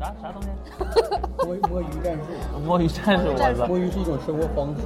[0.00, 0.48] 啥啥东西？
[1.44, 3.66] 摸摸鱼战术， 摸鱼战术，我操！
[3.66, 4.80] 摸鱼是一种生活方式。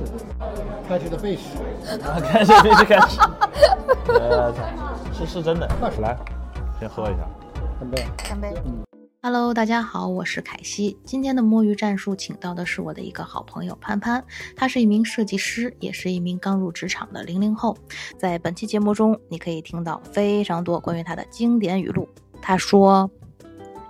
[0.89, 1.39] Catch the fish，
[2.03, 3.21] 啊，开始必须开始。
[4.09, 5.69] 我操，是是真的。
[6.01, 6.19] 来，
[6.81, 7.29] 先喝一下。
[7.79, 8.05] 干杯！
[8.29, 8.53] 干杯。
[8.67, 8.83] 嗯
[9.23, 10.99] Hello，大家好，我是凯西。
[11.05, 14.23] 今天的摸鱼战术，请到的是我的一个好朋友潘潘，
[14.57, 17.77] 他是一名设计师，也是一名刚入职场的零零后。
[18.19, 22.07] 在本期节目中，你可以听到非常多关于他的经典语录。
[22.43, 23.09] 他说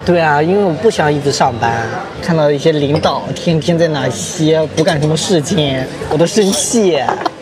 [0.04, 1.86] 对啊，因为我不想一直上班，
[2.22, 6.98] 看到一些领导天天在那歇不干什么事情，我都生气。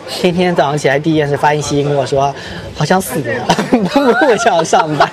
[0.09, 2.35] 天天早上起来第一件事发信息跟我说，
[2.77, 3.21] 好想死，
[3.73, 5.09] 不想上班，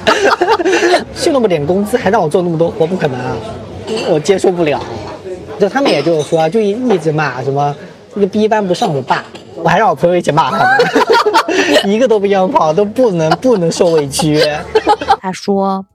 [1.16, 3.36] 就那么点工资还让我做那么多活，不可能啊，
[4.10, 4.80] 我接受不了。
[5.60, 7.74] 就他们也就是说，就一一直骂什么
[8.13, 9.24] 那个 B 班不上我爸，
[9.55, 10.77] 我还让我朋友一起骂他们，
[11.91, 14.44] 一个都不让跑，都不能不能受委屈。
[15.21, 15.85] 他说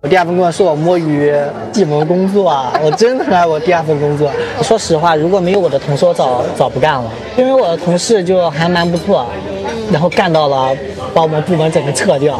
[0.00, 1.34] 我第二份工作是我摸鱼
[1.72, 4.30] 计谋工作啊， 我真的很爱我第二份工作。
[4.62, 7.10] 说实话，如果没有我的同事，我早早不干了。
[7.36, 9.26] 因为我的同事就还蛮不错，
[9.92, 10.76] 然后干到了
[11.12, 12.38] 把我们部门整个撤掉。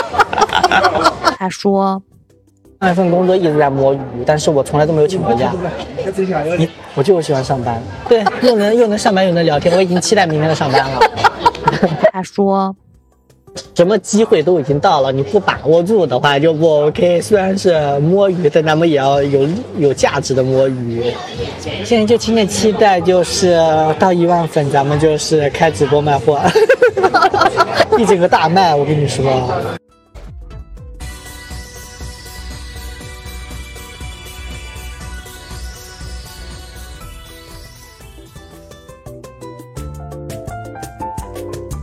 [1.38, 2.00] 他说
[2.80, 5.50] 上一份工作一直在摸鱼，但是我从来都没有请过假。
[6.58, 11.00] 你我就喜欢上班，对，又能又能上班又能聊天，我已经期待明天的上班了。
[12.12, 12.74] 他说
[13.74, 17.20] 什么机会都已经到了，你不把握住的话就不 OK。
[17.20, 19.48] 虽然是摸鱼，但咱们也要有
[19.78, 21.04] 有价值的摸鱼。
[21.84, 23.58] 现在就今天期待就是
[23.98, 26.40] 到一万粉，咱们就是开直播卖货，
[27.98, 28.74] 一整个大卖。
[28.74, 29.24] 我跟你说，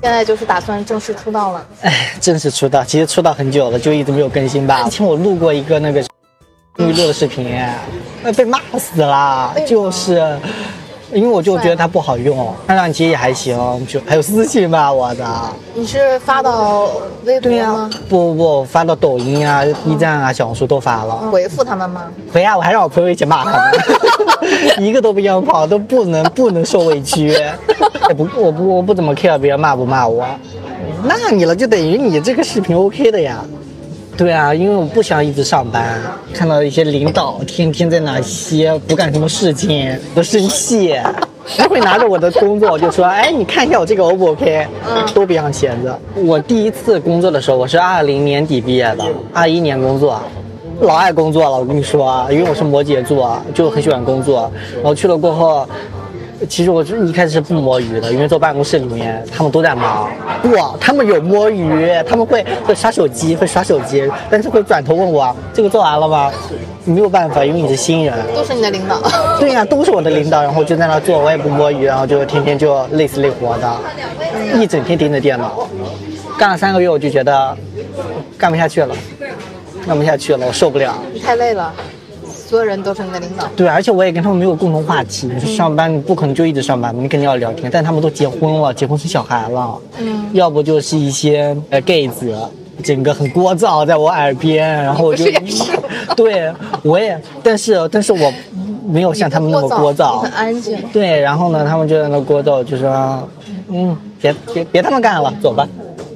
[0.03, 1.65] 现在就是打算正式出道了。
[1.79, 4.83] 哎，正式出道，其实出道很久了，就一直没有更新吧。
[4.83, 6.01] 之前我录过一个那个
[6.75, 7.57] 娱乐的视频，
[8.21, 10.37] 那被骂死了，就是。
[11.11, 15.23] 因为我就觉得它不好用，看上去也还行，就还有私信骂我的。
[15.75, 16.89] 你是发到
[17.23, 17.89] 微博吗？
[18.09, 21.13] 不不不，发到抖音啊、B 站啊、小红书都发了。
[21.31, 22.05] 回复他们吗？
[22.33, 27.37] 回啊，我还让我朋友一起骂他们， 一个都不让跑，都不能不能受委屈。
[28.09, 30.25] 也 不，我不我不怎么 care 别人骂不骂我，
[31.03, 33.43] 骂你了就等于你这个视频 OK 的呀。
[34.15, 35.99] 对啊，因为我不想一直上班，
[36.33, 40.95] 看到一些领导天天在那歇不干什么事情，都生气。
[41.57, 44.67] 他会拿着我的工作就说：“哎，你看一下我这个 O 不 OK？”
[45.15, 45.99] 都别想闲着。
[46.15, 49.03] 我第一次工作的时候，我是二零年底毕业的，
[49.33, 50.21] 二一年工作。
[50.81, 54.49] 老爱工作了，我跟你说啊，因为我是摩羯座，就很喜欢工作。
[54.75, 55.67] 然后去了过后，
[56.47, 60.09] 其实我一开始是不摸鱼的，因为坐办公室里面他们都在忙。
[60.55, 66.31] 哇，他们有摸鱼，他们会会刷手机，会刷手机，但是会转头问我这个做完了吗？
[66.85, 68.13] 没有办法，因为你是新人。
[68.35, 68.99] 都是你的领导。
[69.39, 73.73] 对呀、都是我的领导，然后就在那做，我也不摸鱼，然后就天天就累死累活的，
[74.59, 75.67] 一整天盯着电脑，
[76.37, 77.57] 干了三个月，我就觉得
[78.37, 78.93] 干不下去了，
[79.87, 80.93] 干不下去了，我受不了。
[81.13, 81.73] 你太累了，
[82.53, 83.47] 所有人都是你的领导。
[83.55, 85.27] 对，而且我也跟他们没有共同话题。
[85.39, 87.67] 上班你不可能就一直上班，你肯定要聊天。
[87.73, 92.31] 但他们都结婚了，结婚生小孩了，嗯，要不就是一些呃 gay 子，
[92.83, 95.25] 整个很聒噪在我耳边，然后我就
[96.15, 96.53] 对
[96.83, 98.31] 我也，但是但是我
[98.85, 100.77] 没有像他们那么聒噪，很安静。
[100.93, 103.27] 对，然后呢，他们就在那聒噪，就说，
[103.69, 105.67] 嗯，别别别他们干了，走吧，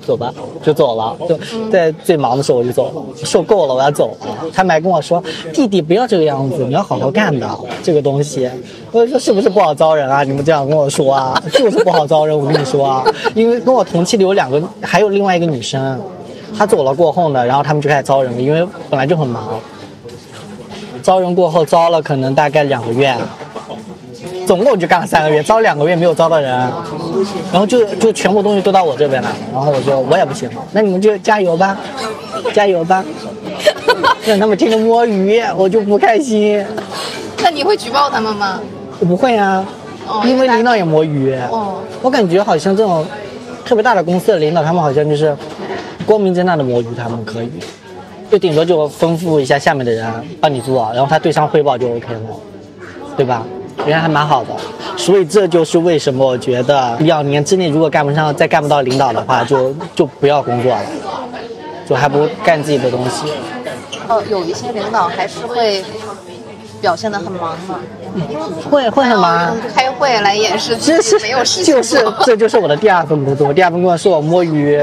[0.07, 1.16] 走吧，就走了。
[1.28, 1.38] 就
[1.69, 4.28] 在最忙的时候我就走了，受够了，我要走了。
[4.53, 5.22] 他们还跟我说，
[5.53, 7.47] 弟弟不要这个样子，你要好好干的
[7.84, 8.50] 这个东西。
[8.91, 10.23] 我就说是不是不好招人啊？
[10.23, 12.38] 你们这样跟我说啊，就是不好招人。
[12.38, 16.00] 我跟你说啊，因为跟我同期的有两个，还有另外一个女生，
[16.57, 19.59] 她走了过后呢，然后他们就开始招人了，因为本来就很忙。
[21.03, 23.16] 招人过后招了可能大概两个月，
[24.47, 26.49] 总共就干了三个月，招两个月没有招到人，
[27.51, 30.49] 然后就就全部东西都到我这边来了，然后我说我也不行。
[30.55, 31.77] 了，那你们就加油吧，
[32.53, 33.03] 加油吧，
[34.25, 36.65] 让他们天天摸鱼，我就不开心，
[37.44, 38.61] 那你会举报他们吗？
[39.01, 39.65] 我不会啊。
[40.07, 43.05] 哦，因为领导也摸鱼，哦，我感觉好像这种
[43.65, 45.35] 特别大的公司的领导，他们好像就是
[46.05, 47.51] 光明正大的摸鱼，他们可以，
[48.31, 50.09] 就顶多就吩咐一下下面的人
[50.39, 52.19] 帮你做，然后他对上汇报就 OK 了，
[53.17, 53.45] 对吧？
[53.88, 54.50] 人家还蛮好的，
[54.98, 60.81] 所以这就是为什么我觉得两年之内如果干不上，再干不到领导的话，就就不要工作了，
[61.88, 63.31] 就还不如干自己的东西。
[64.10, 65.84] 哦，有一些领导还是会
[66.81, 67.80] 表现得很忙嘛，
[68.69, 69.56] 会会很忙。
[69.74, 73.54] 开会来掩饰自己没有事情就是做这就是我的第二份工作。
[73.54, 74.78] 第二份工作是我摸鱼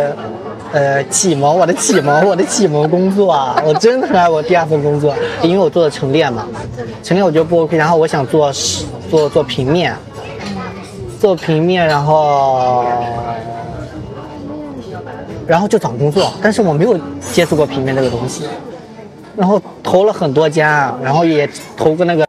[0.75, 6.49] 呃启蒙，我的启蒙，我的启蒙工作啊，我真的很爱我第二份工作，因为我做的陈列嘛，
[7.01, 8.53] 陈列我觉得不 OK，然后我想做
[9.09, 9.95] 做做平面，
[11.21, 12.85] 做平面，然后
[15.47, 16.99] 然后就找工作，但是我没有
[17.33, 18.43] 接触过平面这个东西，
[19.37, 22.27] 然后投了很多家，然后也投过那个。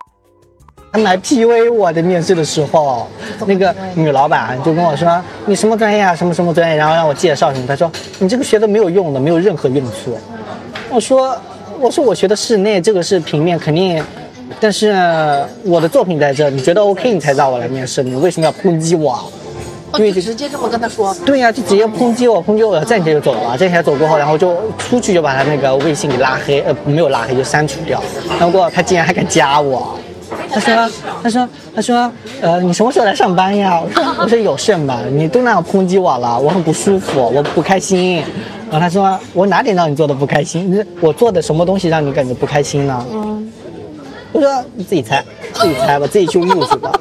[0.95, 3.05] 他来 PUA 我的面试的时候，
[3.45, 6.15] 那个女老板就跟我说：“你什么专业啊？
[6.15, 7.67] 什么什么专业？”然后让我介绍什么。
[7.67, 10.17] 她说：“你这个学的没有用的，没有任何用处。”
[10.89, 11.37] 我说
[11.81, 14.01] ：“我说我学的室内，这个是平面，肯定。
[14.57, 14.95] 但是
[15.63, 19.11] 我的作品在这，你觉得 OK，你才让我来面试，你为什么要抨击我？
[19.91, 21.13] 哦，就直接这么跟他说。
[21.25, 23.57] 对呀、就直接抨击我，抨击我，站起来就走了。
[23.57, 28.01] 站起来走过后，然后就出去就把他那个微信给拉黑，呃，没有拉黑，就删除掉。
[28.29, 29.99] 然后过后他竟然还敢加我。
[30.51, 30.89] 他说
[31.23, 32.11] ：“他说，他说，
[32.41, 38.23] 呃，你什么时候来上班呀？”我说：“我说有事嘛，你都那样抨击我了，我很不舒服，我不开心。”
[38.71, 40.71] 然后他说：“我哪点让你做的不开心？
[40.71, 43.51] 你我做的什么东西让你感觉不开心呢？”嗯，
[44.31, 45.23] 我说：“你自己猜，
[45.53, 46.91] 自己猜吧，自己去悟去吧。”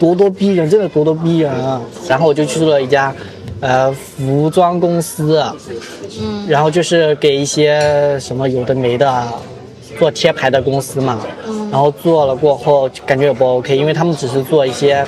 [0.00, 1.78] 咄咄逼人，真的咄咄逼人啊！
[2.08, 3.14] 然后我就去了一家，
[3.60, 5.44] 呃，服装公司，
[6.22, 9.22] 嗯，然后就是给一些什么有的没的
[10.00, 11.20] 做贴牌的公司嘛，
[11.70, 15.06] 然后做了过后感觉也不 OK，因为他们只是做一些，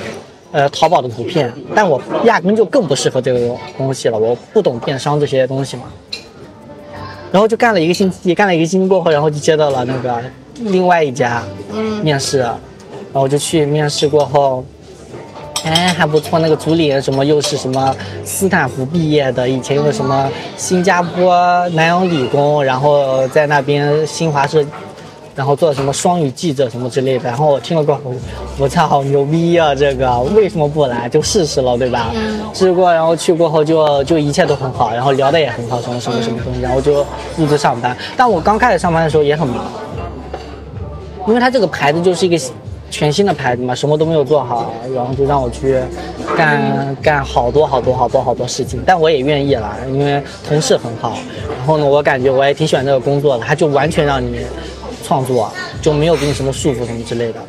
[0.51, 5.85] 呃，淘宝的图片，但我压根就更不适合这个东西了，我不懂电商这些东西嘛。
[7.31, 10.21] 然后就干了一个星期，干了一个星期过后，然后就接到了那个
[10.57, 11.41] 另外一家
[12.03, 12.51] 面试，然
[13.15, 14.63] 后我就去面试过后，
[15.65, 21.35] 哎还不错，那个主理人什么又是什么斯坦福毕业的，以前又是什么新加坡
[21.69, 24.63] 南洋理工，然后在那边新华社。
[25.35, 28.13] 然后做什么双语记者什么之类的，然后我听了过后，
[28.59, 29.73] 我操，好牛逼啊！
[29.73, 31.09] 这个为什么不来？
[31.09, 32.11] 就试试了，对吧？
[32.53, 37.03] 试过，然后去过后就就一切都很好，然后聊的也很好，什么什么什么东西，然后就
[37.35, 37.97] 入职上班。
[38.15, 39.65] 但我刚开始上班的时候也很忙，
[41.27, 42.37] 因为它这个牌子就是一个
[42.93, 45.81] 全新的牌子嘛，什么都没有做好，然后就让我去
[46.37, 51.17] 干干好多好多好多好多事情，但我也愿意了，因为同事很好，
[51.57, 54.45] 然后呢，我感觉我也挺喜欢这个工作的，它就完全让你
[55.03, 55.51] 创作，
[55.81, 57.39] 就没有给你什么束缚什么之类的，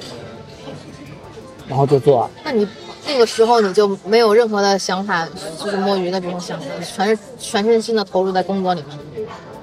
[1.68, 2.28] 然后就做。
[2.42, 2.66] 那你
[3.06, 5.28] 那个时候你就没有任何的想法，
[5.62, 8.98] 就是摸鱼的这种想法，全是全身心的投入在工作里面。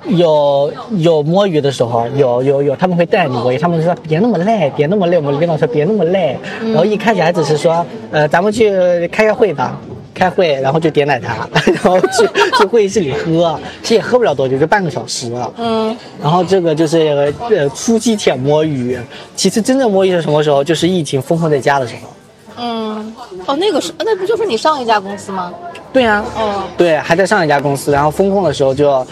[0.05, 9.79] 有有摸鱼的时候，有有有，他们会带你摸鱼，他们说别那么累，别那么累，我们领导说别那么累，然后一开始还只是说，呃，咱们去开个会吧，
[10.13, 12.27] 开会，然后就点奶茶，然后去
[12.57, 18.99] 去会议室里喝，其实也喝不了多久，就半个小时，嗯，然后这个就是呃初期舔摸鱼，
[19.35, 20.63] 其实真正摸鱼是什么时候？
[20.63, 22.09] 就是疫情封控在家的时候。
[22.57, 23.15] 嗯，
[23.45, 25.53] 哦，那个是那不就是你上一家公司吗？
[25.93, 29.05] 对呀、哦，对，还在上一家公司，然后风控的时候就，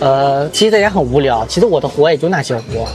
[0.00, 1.46] 呃，其实在家很无聊。
[1.46, 2.86] 其实我的活也就那些活。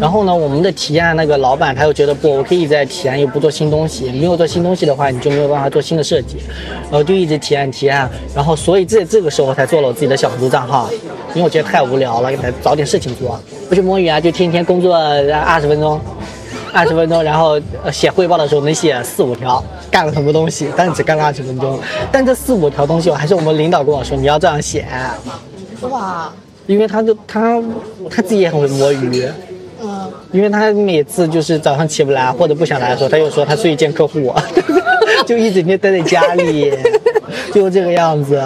[0.00, 4.10] 然后呢，我们的提案那个老板他又觉得不，我可以一直在提案，又不做新东西。
[4.12, 6.38] 没有做新东西的话，你就没有办法做新的设计。
[6.84, 10.88] 然后就一直提案提案，然后所以这这个时候才做了我自己的小红书账号，
[11.34, 13.38] 因为我觉得太无聊了，给他找点事情做。
[13.68, 16.00] 不去摸鱼啊，就天天工作二十分钟。
[16.72, 19.64] 二十分钟，然后呃写汇报的时候能写四五条，
[19.96, 21.80] 干了很多东西，但是只干了二十分钟。
[22.12, 24.86] 但这四五条东西，我还是我们领导跟我说你要这样写，
[25.80, 26.30] 哇，
[26.66, 27.62] 因为他就他
[28.10, 29.26] 他自己也很会摸鱼，
[29.82, 34.34] 嗯，因为他每次就是早上起不来或者不想来的时候，他又说他出去见客户，
[35.24, 36.70] 就一整天待在家里，
[37.54, 38.38] 就这个样子。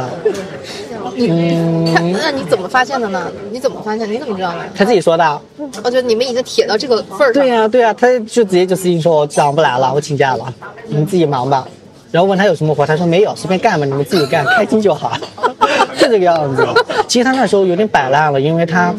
[1.17, 3.31] 嗯， 那你怎么发现的呢？
[3.51, 4.11] 你怎么发现？
[4.11, 4.59] 你怎么知道的？
[4.77, 5.41] 他自己说的。
[5.83, 7.43] 我觉得你们已经铁到这个份儿上。
[7.43, 10.55] 对呀、对呀、他就直接就私信说我早上不来了，我请假了，
[10.87, 11.67] 你们自己忙吧。
[12.13, 15.13] 然后问他有什么活，他说没有，随便干吧，你们自己干，开心就好，
[15.99, 16.65] 就这个样子。
[17.09, 18.95] 其实他那时候有点摆烂了，因为他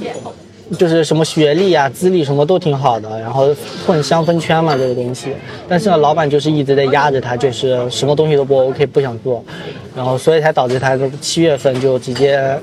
[0.77, 3.53] 就是什么学历啊、资历什么都挺好的，然后
[3.85, 5.33] 混香氛圈嘛这个东西。
[5.67, 9.43] 但是呢，老板就是一直在压着他，就是什么东西都不 OK，不想做，
[9.95, 12.57] 然后所以才导致他七月份就直接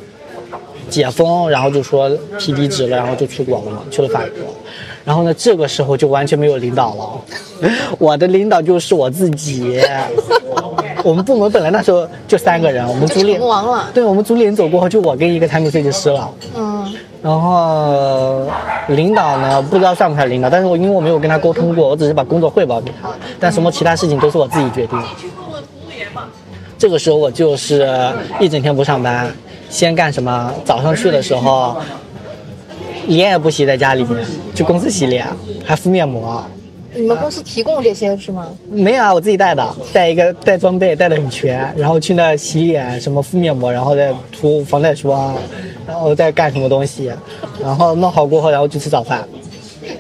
[0.89, 4.55] 解封，然后就说提离职了，然后就出国了嘛，去了法国。
[5.05, 9.81] 然后呢，这个时候就完全没有领导了， 我的领导就是我自己。
[11.05, 13.89] 我们部门本来那时候就三个人，我们就组里成王了。
[13.95, 16.29] 对我们组里人走过后，就我跟一个产品设计师了。
[16.57, 16.93] 嗯，
[17.23, 18.43] 然后
[18.89, 25.01] 领导呢，不知道算不算领导，但是我因为我没有跟他沟通过，我只是把工作汇报给他，但什么其他事情都是我自己决定。
[26.77, 27.89] 这个时候我就是
[28.41, 29.33] 一整天不上班，
[29.71, 30.53] 先干什么？
[30.65, 31.77] 早上去的时候，
[33.07, 35.27] 脸也不洗，在家里面去公司洗脸，
[35.65, 36.43] 还敷面膜。
[36.95, 38.49] 你们公司提供这些是吗？
[38.71, 45.35] 没有啊，我自己带的，带一个带装备，带的很全，然后去那洗脸，什么敷面膜，然后再涂防晒霜，
[45.87, 47.13] 然后再干什么东西，
[47.63, 49.19] 然后弄好过后，然后去吃早饭。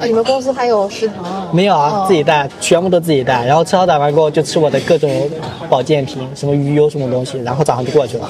[0.00, 1.48] 啊，你们公司还有食堂啊？
[1.52, 3.44] 没有啊，自己带，全部都自己带。
[3.44, 5.30] 然后吃好早饭过后，就吃我的各种
[5.68, 8.28] 保健品，什么鱼油什么东西，然后早上就过去了。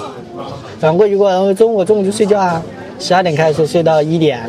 [0.80, 2.62] 转过去过，然后中午中午就睡觉啊，
[2.98, 4.40] 十二点开始睡到一点，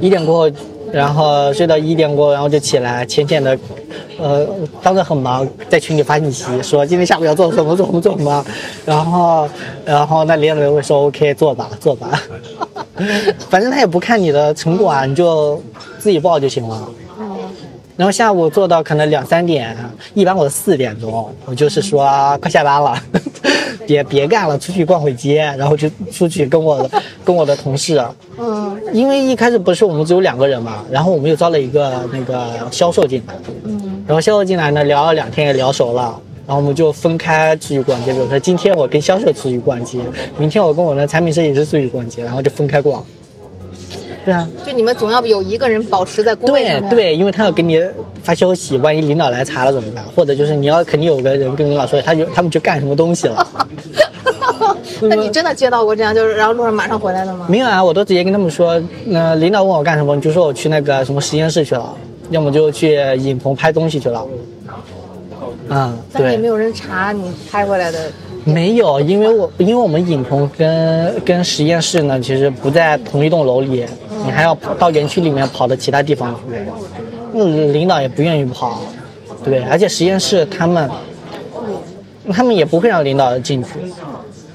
[0.00, 0.56] 一点过后，
[0.92, 3.58] 然后睡到一点过，然后就起来，浅浅的，
[4.18, 4.46] 呃，
[4.82, 8.44] 当时很忙，在群里发信息说今天下午要做什么做什么做什么，
[8.84, 9.48] 然后
[9.84, 12.20] 然后那领导人会说 OK 做吧做吧，
[13.50, 15.62] 反正他也不看你的成果啊，你就
[15.98, 16.88] 自己报就行了。
[17.98, 19.76] 然后下午做到可能两三点，
[20.14, 22.06] 一般我四点钟，我就是说
[22.40, 22.96] 快下班了，
[23.88, 26.88] 别别干了，出去逛会街，然后就出去跟我
[27.24, 28.00] 跟我的同事，
[28.38, 36.16] 嗯因为一开始不是我们只有两个人嘛，然后我们又招了一个那个销售进来，嗯然后销售进来呢，聊了两天也聊熟了。
[36.46, 39.98] 然后我们就分开出去逛街，比如说今天我跟销售出去逛街，
[40.38, 43.04] 明天我跟我的产品设计师出去逛街，然后就分开逛。
[44.28, 46.90] 对啊，就你们总要有一个人保持在工位上面。
[46.90, 47.82] 对对，因为他要给你
[48.22, 50.04] 发消息，万一领导来查了怎么办？
[50.14, 53.48] 或者就是你要肯定有个人跟领导说，他就他们去干什么东西了。
[55.00, 57.46] 那你真的接到过这样，就是然后路上马上回来的吗？
[57.48, 61.90] 没有啊，我都直接跟他们说，那、领导问我干什么，你就说我去那个什么实验室去了，
[62.28, 64.26] 要么就去影棚拍东西去了。
[65.70, 67.98] 嗯，对但是也没，有人查你拍回来的。
[68.44, 73.84] 没有，因为我因为我们影棚跟跟实验室呢，其实不在同一栋楼里，
[74.28, 76.40] 你还要跑到园区里面跑到其他地方去，
[77.32, 78.82] 嗯，领导也不愿意跑，
[79.42, 80.90] 对，而且实验室他们
[82.30, 83.70] 他们也不会让领导进去。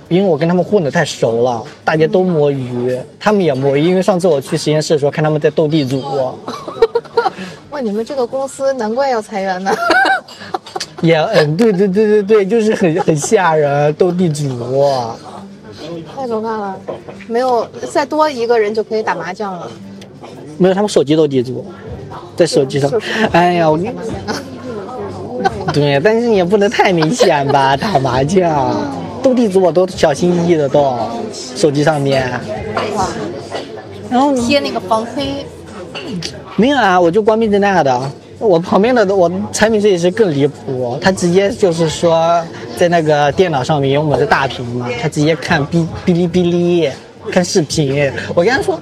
[0.10, 3.82] 因为我跟他们混得太熟了，大家都摸鱼，他们也摸鱼。
[3.82, 6.00] 因为上次我去实验室的时候，看他们在斗地主，
[7.72, 9.72] 哇，你们这个公司难怪要裁员呢。
[11.02, 14.48] 也嗯，对对对对对，就是很很吓人，斗地主。
[16.16, 16.80] 太可怕了，
[17.28, 19.70] 没有再多一个人就可以打麻将了。
[20.58, 21.66] 没有，他们手机斗地主，
[22.36, 22.92] 在手机上。
[23.32, 23.94] 哎呀，我跟
[25.74, 28.76] 对，但是也不能太明显吧，打麻将、
[29.22, 30.96] 斗地主我都小心翼翼的斗，
[31.34, 32.30] 手机上面。
[32.96, 33.10] 哇，
[34.10, 35.46] 然后贴那个防黑，
[36.56, 38.12] 没有啊，我就光明正大的。
[38.48, 42.44] 我旁边的我产品设计师更离谱，他直接就是说
[42.78, 46.92] 在那个电脑上面，因为我们是大屏嘛，他直接看哔哔哩哔哩。
[47.32, 48.78] 看视频，我跟他说，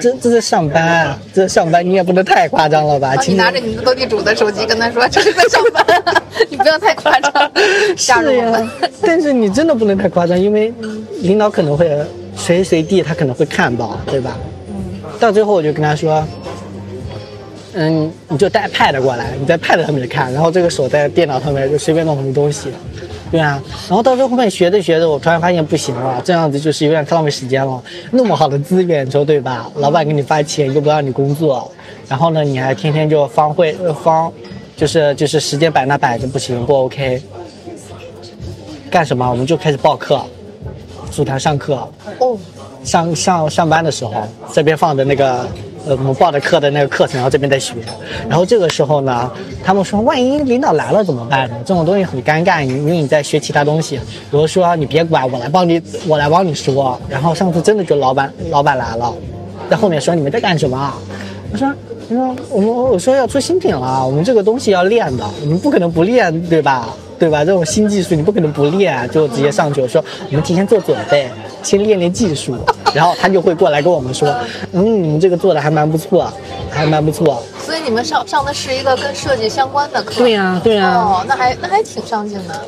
[0.00, 3.08] 这这是上班，这是上班，你也不能太夸张了吧？
[3.14, 5.84] 啊，你拿着你的斗地主的手机跟他说 这是在上班，
[6.48, 7.52] 你不要太夸张，
[9.02, 10.72] 但是你真的不能太夸张，因为
[11.20, 11.86] 领导可能会
[12.34, 14.38] 随时随地他可能会看到，对吧？
[15.20, 16.26] 到最后我就跟他说，
[17.74, 22.68] 嗯，你就带 Pad 过来，你在 Pad 上面看，然后这个手在电脑上面就随便弄什么东西，
[23.30, 23.62] 对啊。
[23.88, 27.82] 然后到最后面学着学着，我突然发现不行了，这样子就是有点太浪费时间了。
[28.10, 29.70] 那么好的资源，你说对吧？
[29.76, 31.70] 老板给你发钱又不让你工作，
[32.08, 34.30] 然后呢，你还天天就方会呃方，
[34.76, 37.22] 就是就是时间摆那摆着不行，不 OK。
[38.90, 39.26] 干什么？
[39.30, 40.20] 我们就开始报课，
[41.10, 41.88] 组团上课。
[42.18, 42.36] 哦，
[42.84, 44.12] 上上上班的时候，
[44.52, 45.48] 这边放着那个
[45.86, 47.74] 呃我们报的课的那个课程，然后这边在学。
[48.28, 49.30] 然后这个时候呢，
[49.64, 51.56] 他们说万一领导来了怎么办呢？
[51.64, 53.96] 这种东西很尴尬，因为你在学其他东西。
[54.30, 56.98] 比如说你别管，我来帮你，我来帮你说。
[57.08, 59.12] 然后上次真的就老板老板来了，
[59.70, 60.92] 在后面说你们在干什么？
[61.52, 61.72] 我说。
[62.08, 66.88] 我说我们我说要出新品了，我们这个东西要练的，我们不可能不练，对吧？
[67.18, 67.42] 对吧？
[67.42, 71.30] 这种新技术你不可能不练，就直接上去我说我们提前做准备，
[71.62, 72.56] 先练练技术，
[72.94, 74.28] 然后他就会过来跟我们说，
[74.72, 76.32] 嗯，你们这个做的还蛮不错，
[76.70, 77.42] 还蛮不错。
[77.64, 80.14] 所以你们上上的是一个跟设计相关的课。
[80.16, 82.60] 对呀、对呀、哦，那还那还挺上进的。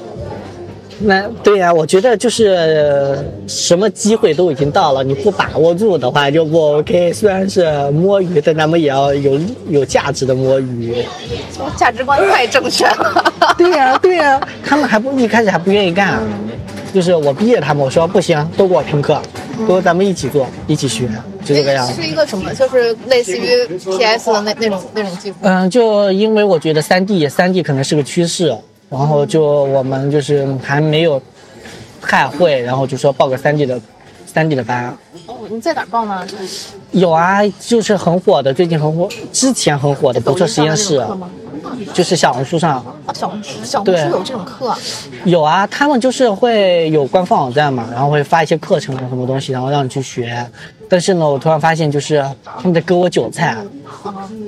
[1.01, 7.13] 那对呀、我觉得就是呃什么机会都已经到了，你不把握住的话就不 OK。
[7.13, 11.05] 虽然是摸鱼，但咱们也要有有价值的摸鱼。
[11.77, 13.35] 价值观太正确了。
[13.59, 16.23] 对呀、对呀、他们还不一开始还不愿意干，
[16.95, 19.21] 就是我逼着他们，我说不行，都给我听课，
[19.67, 21.09] 都咱们一起做，一起学，
[21.45, 22.01] 就这个样子。
[22.01, 22.55] 是一个什么？
[22.55, 23.67] 就是类似于
[23.99, 25.37] PS 的那那种那种技术。
[25.43, 28.57] 嗯，就因为我觉得三 D 三 D 可能是个趋势，
[28.89, 31.21] 然后就我们就是还没有
[32.01, 33.81] 太会，然后就说报个三 D 的
[34.33, 34.97] 三 D 的班。
[35.27, 36.25] 哦，你在哪儿报呢？
[36.93, 41.05] 有啊，就是很火的，最近很火，之前很火的不错实验室？
[41.93, 44.79] 就是小红书上啊，小红书小红书有这种课啊。
[45.25, 50.47] 有啊，他们就是会有官方网站嘛，然后会发一些课程啊什么东西，然后让你去学。
[50.89, 53.57] 但是呢，我突然发现就是他们在割我韭菜，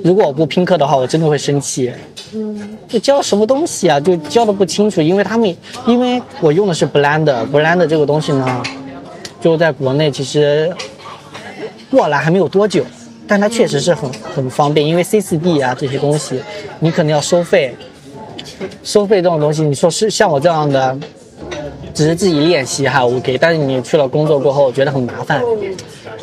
[0.03, 1.91] 如果我不拼课的话，我真的会生气。
[2.33, 5.55] 嗯，就教什么东西啊，就教的不清楚，因为他们
[5.85, 8.63] 因为我用的是 Blender，Blender 这个东西呢，
[9.41, 10.71] 就在国内其实
[11.89, 12.85] 过来还没有多久，
[13.27, 16.41] 但它确实是很很方便，因为 C 4 D 啊这些东西，
[16.79, 17.75] 你可能要收费，
[18.83, 20.97] 收费这种东西，你说是像我这样的，
[21.93, 25.41] 只是自己练习还 OK，但是你去了工作过后，我觉得很麻烦。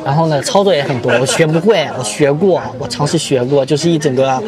[0.04, 4.42] 然后呢，操作也很多，我学不会，我学过，我尝试学过，就是一整个，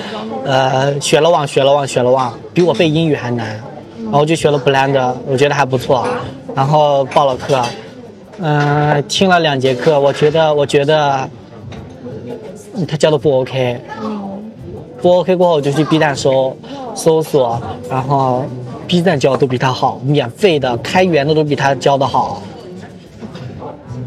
[0.44, 3.58] 呃，学了忘，学了忘，学了忘，比我背英语还难。
[4.04, 6.06] 然后就学了 Blender，我觉得还不错。
[6.54, 7.60] 然后报了课，
[8.40, 11.28] 嗯、听了两节课，我觉得，我觉得
[12.84, 13.80] 他教的不 OK。
[15.00, 16.56] 不 OK 过后，我就去 B 站搜
[16.94, 18.44] 搜索，然后
[18.88, 22.42] B 站教的都比他好，免费的、开源的都比他教的好。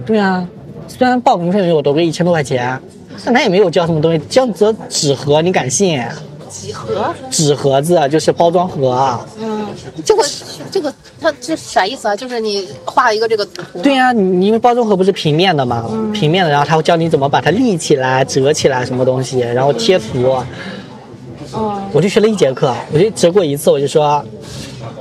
[0.05, 0.45] 对啊，
[0.87, 2.77] 虽然报名费没有多，个一千多块钱，
[3.23, 6.01] 但他也没有教什么东西，江泽纸盒，你敢信？
[6.49, 7.13] 几何？
[7.29, 9.25] 纸盒子就是包装盒啊。
[9.39, 9.67] 嗯，
[10.03, 10.23] 这个
[10.71, 12.15] 这个它这啥意思啊？
[12.15, 13.79] 就是你画一个这个图。
[13.81, 20.35] 对呀、你因为包装盒不是平面的嘛，平面的，然后他会教你怎么把它立起来、折起来什么东西，然后贴图。
[21.55, 24.23] 嗯，我就学了一节课，我就折过一次，我就说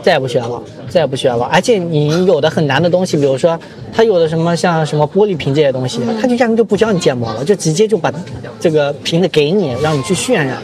[0.02, 1.44] 再也不学了，再也不学了。
[1.52, 3.58] 而且你有的很难的东西，比如说
[3.92, 8.10] 它有的什么像什么玻璃瓶这些东西，它就压根就不教你建模了，就直接就把
[8.58, 10.56] 这个瓶子给你，让你去渲染。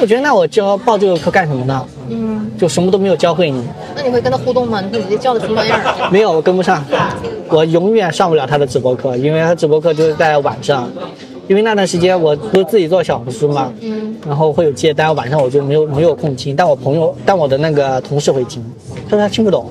[0.00, 1.86] 我觉得那我教报这个课干什么呢？
[2.08, 3.62] 嗯，就什么都没有教会你。
[3.96, 4.80] 那你会跟他互动吗？
[4.80, 6.10] 你说你这教的什么玩意儿？
[6.10, 6.84] 没有，我跟不上，
[7.48, 10.90] 我永远上不了他的直播课，因为他直播课就是在晚上，
[11.48, 18.62] 因为那段时间我不是自己做小红书嘛，嗯，然后会有接单，晚上我就没有没有空听，但我朋友，但我的那个同事会听，
[19.08, 19.70] 他说他听不懂，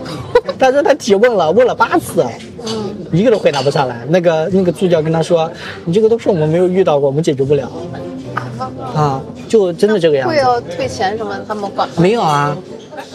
[0.58, 2.24] 他说他提问了，问了八次，
[2.66, 5.48] 嗯，一个都回答不上来，那个那个助教跟他说，
[5.84, 7.70] 你这个都是我们没有遇到过，我们解决不了，
[8.94, 11.36] 啊，就真的这个样子，会要退钱什么？
[11.46, 12.56] 他们管吗没有啊。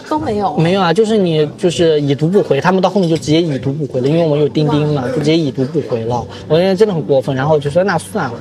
[0.08, 0.56] 都没有。
[0.56, 6.26] 没有啊，就是你就是已读不回，他们到后面就直接已读不回了，因为我们有钉钉嘛，就直接已读不回了。
[6.48, 8.34] 我那天真的很过分，然后我就说那算了，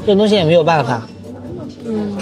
[0.00, 1.06] 这种东西也没有办法。
[1.84, 2.16] 嗯，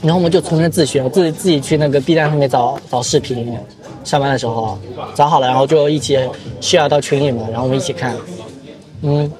[0.00, 3.54] 然后我们就从人自学，自己自己去那个 B 站上面找找视频，
[4.02, 4.78] 上班的时候
[5.14, 6.18] 找好了，然后就一起
[6.62, 8.16] share 到群里面，然后我们一起看。
[9.02, 9.30] 嗯，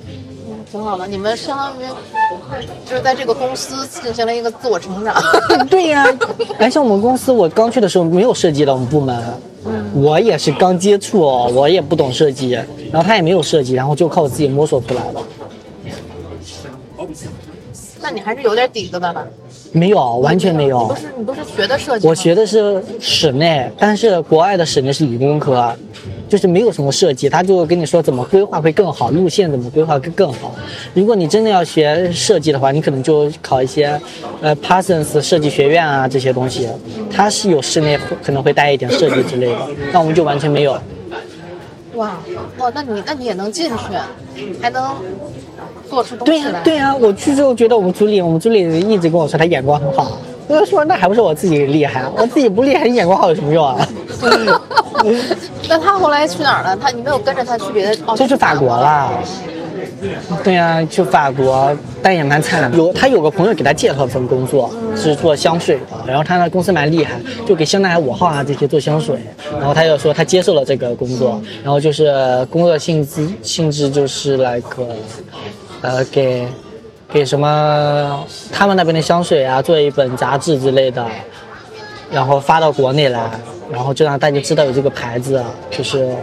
[0.71, 1.07] 挺好的。
[1.07, 1.87] 你们相当于
[2.89, 5.15] 就是在这个公司进行了一个自我成长。
[5.69, 6.07] 对呀、
[6.59, 9.23] 而且我们公司我刚去的时候没有设计的我们部门，
[9.95, 12.51] 我也是刚接触哦，我也不懂设计，
[12.93, 15.21] 然后他也没有设计，然后就靠我自己摸索出来的。
[18.01, 19.27] 那你还是有点底子的吧？
[19.73, 20.95] 没有，完全没有不。
[20.95, 22.09] 是你不是学的设计？
[22.09, 25.73] 我学的是室内，但是国外的室内是理工科，
[26.29, 30.55] 就是没有什么设计，他就跟你说怎么规划会更好，路线怎么规划更更好。
[30.93, 34.01] 如果你真的要学设计的话，你可能就考一些，
[34.41, 36.69] 呃，Parsons 设计学院啊这些东西，
[37.11, 39.59] 它是有室内可能会带一点设计之类的，
[39.93, 40.77] 那我们就完全没有。
[41.95, 42.19] 哇
[42.59, 43.77] 哇，那你那你也能进去，
[44.61, 44.95] 还能
[45.91, 46.61] 做出东对呀、西来。
[46.63, 53.77] 对呀、我去之后觉得我们组里，我们组里人一直跟我说他眼光很好，我就说那还不是我自己厉害，我自己不厉害，你眼光好有什么用啊？
[55.69, 56.77] 那他后来去哪儿了？
[56.77, 58.03] 他你没有跟着他去别的？
[58.07, 59.11] 哦，就去法国了。
[60.43, 61.71] 对呀、去法国，
[62.03, 62.77] 但也蛮惨的。
[62.77, 69.19] 有他有个朋友给他介绍份工作，是做香水的，然后他那公司蛮厉害，就给香奈儿五号啊这些做香水。
[69.59, 74.87] 然后他就说他接受了这个工作，然后就是工作性质性质就是那个，
[75.83, 76.47] 呃，给
[77.13, 81.07] 给什么他们那边的香水啊做一本杂志之类的，
[82.13, 83.31] 然后发到国内来，
[83.71, 86.15] 然后就让大家知道有这个牌子，就是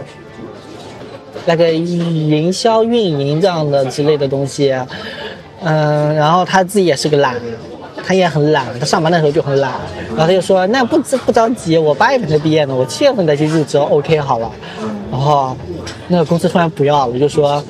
[1.44, 4.74] 那个营销运营这样的之类的东西，
[5.62, 7.34] 嗯，然后他自己也是个懒，
[8.04, 9.72] 他也很懒，他上班的时候就很懒，
[10.10, 14.50] 然后他就说那不不着急，我八月份才毕业呢，我七月份再去入职，OK 好了，
[15.10, 15.56] 然后
[16.06, 17.62] 那个公司突然不要了，就说，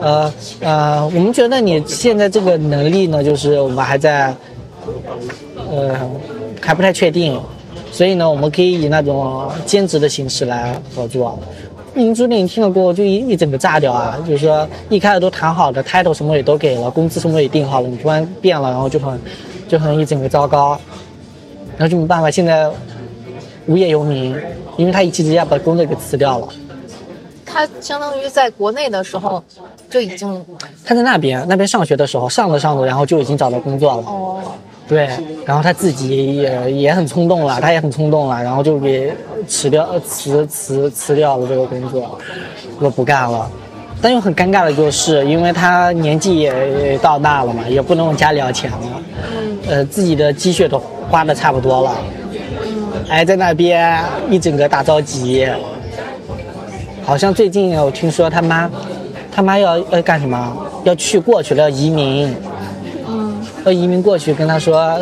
[0.00, 4.34] 呃呃，我们觉得你现在这个能力呢，就是我们还在，
[5.70, 5.94] 呃，
[6.60, 7.40] 还不太确定，
[7.90, 11.38] 所以呢，我们可以以那种兼职的形式来合作。
[11.94, 14.18] 民主令听了过后就一一整个炸掉啊！
[14.26, 19.20] 就是说一开始都谈好的，title 什么也都给了，工资什么也定好了，你突然变了，然后就很
[19.68, 20.76] 就很一整个糟糕，
[21.76, 22.68] 然后就没办法，现在
[23.66, 24.34] 无业游民，
[24.76, 26.48] 因为他一气之下把工作给辞掉了。
[27.54, 29.40] 他相当于在国内的时候
[29.88, 30.44] 就已经
[30.84, 34.02] 他在那边那边上学的时候，上着上着，然后就已经找到工作了。
[34.02, 34.42] 哦，
[34.88, 35.08] 对，
[35.46, 39.14] 然后他自己也也很冲动了，他也很冲动了，然后就给
[39.46, 42.18] 辞掉辞辞辞掉了这个工作，
[42.80, 43.48] 说不干了。
[44.02, 48.78] 但又很尴尬的就是，因为他年纪也到大了嘛，也不能往家里要钱了，
[49.68, 51.96] 呃，自己的积蓄都花的差不多了，
[53.06, 55.48] 还在那边一整个大着急。
[57.04, 58.70] 好像最近我听说他妈
[59.30, 60.56] 他妈要要干什么？
[60.84, 62.34] 要去过去了，要移民。
[63.06, 64.96] 嗯，要移民过去，跟他说，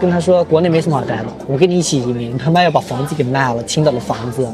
[0.00, 2.36] 跟他说国内没什么好待的，我跟你一起移民。
[2.38, 4.46] 他妈要把房子给卖了，青岛的房子，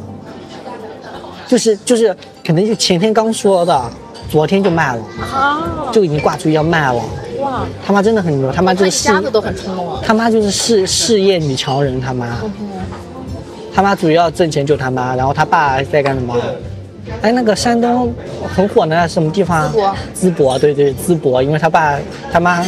[1.46, 3.90] 就是就是，可能就前天刚说的，
[4.30, 7.02] 昨天就卖了，啊，就已经挂出要卖了。
[7.40, 10.00] 哇，他妈真的很牛，他妈就是事，家子都很冲动啊。
[10.02, 12.38] 他妈就是事事业女强人，他妈，
[13.74, 16.34] 他妈主要挣钱就他妈，然后他爸在干什么？
[17.22, 18.12] 哎，那个山东
[18.54, 19.68] 很火的什么地方？
[19.68, 19.94] 淄博。
[20.14, 21.98] 淄博，对对，淄博，因为他爸
[22.32, 22.62] 他妈，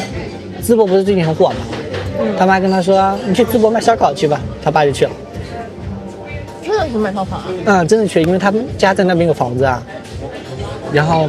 [0.63, 1.57] 淄博不是最近很火吗？
[2.39, 5.11] 他妈跟他说：“你去淄博卖烧烤去吧。”他爸就去了。
[6.63, 7.45] 真的去卖烧烤啊？
[7.65, 9.83] 嗯，真的去，因为他们家在那边有房子啊，
[10.93, 11.29] 然后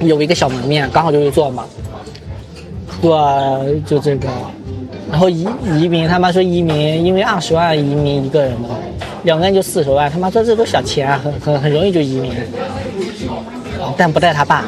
[0.00, 1.64] 有一个小门面，刚好就是做嘛，
[3.02, 4.28] 做就这个，
[5.10, 8.68] 然后移移民，他妈说移民，因为二十万移民一个人嘛，
[9.26, 12.32] 两个人就四十万，他妈说这都小钱啊，很很很容易就移民，
[13.96, 14.64] 但不带他爸，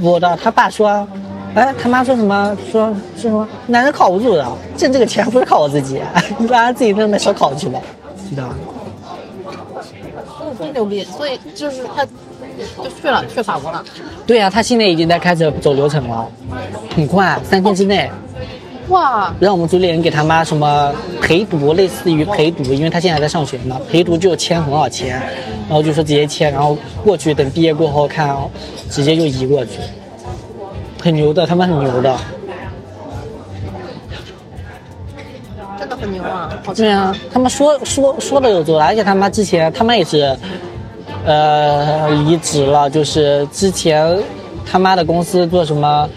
[0.00, 1.06] 我的他爸说，
[1.54, 2.56] 哎，他妈说什么？
[2.72, 3.48] 说说什么？
[3.68, 4.44] 男人靠不住的，
[4.76, 6.02] 挣这个钱不是靠我自己，
[6.38, 7.80] 你把他自己弄卖烧烤去吧，
[8.28, 8.54] 知道吧？
[10.42, 11.04] 嗯，真牛逼！
[11.04, 13.82] 所以就是他就去了，去法国了。
[14.26, 16.28] 对呀、他现在已经在开始走流程了，
[16.96, 18.10] 很快，三天之内，
[18.92, 25.18] 哇，让我们组里人给他妈什么陪读，类似于陪读，因为他现在还在上学嘛，陪读就签很少钱，
[25.66, 28.36] 然后就说直接签，然后过去等毕业过后看，
[28.90, 29.80] 直接就移过去，
[31.02, 32.14] 很牛的，他们很牛的。
[35.78, 36.52] 真的很牛啊！
[36.76, 40.36] 对啊，他们说说说的有做的，而且他妈之前他妈也是，
[41.24, 44.16] 呃，离职了，就是之前
[44.70, 46.08] 他妈的公司做什么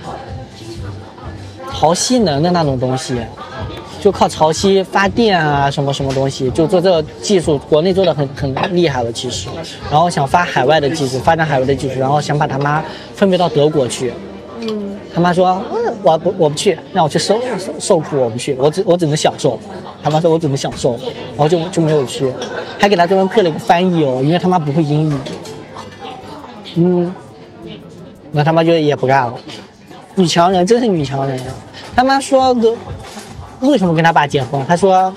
[1.78, 3.20] 潮汐能的那种东西，
[4.00, 9.50] 就靠潮汐发电啊，什么什么东西，就做这个技术，国内做的很很厉害了，其实，
[9.92, 12.82] 然后想发海外的技术，发展海外的技术，然后想把他妈
[13.14, 14.14] 分配到德国去，
[14.62, 19.60] 嗯，他妈说，嗯我不我不去，让我去受受受苦，我不去，我只我只能享受。
[20.02, 20.94] 他妈说我只能享受，
[21.36, 22.32] 然后就就没有去，
[22.80, 25.14] 还给他专门配了一个翻译哦，因为他妈不会英语。
[26.76, 27.14] 嗯，
[28.32, 29.34] 那他妈就也不干了。
[30.15, 31.39] 女强人真是女强人，
[31.95, 32.73] 他妈说的，
[33.60, 34.63] 为什么跟他爸结婚？
[34.65, 35.13] 他说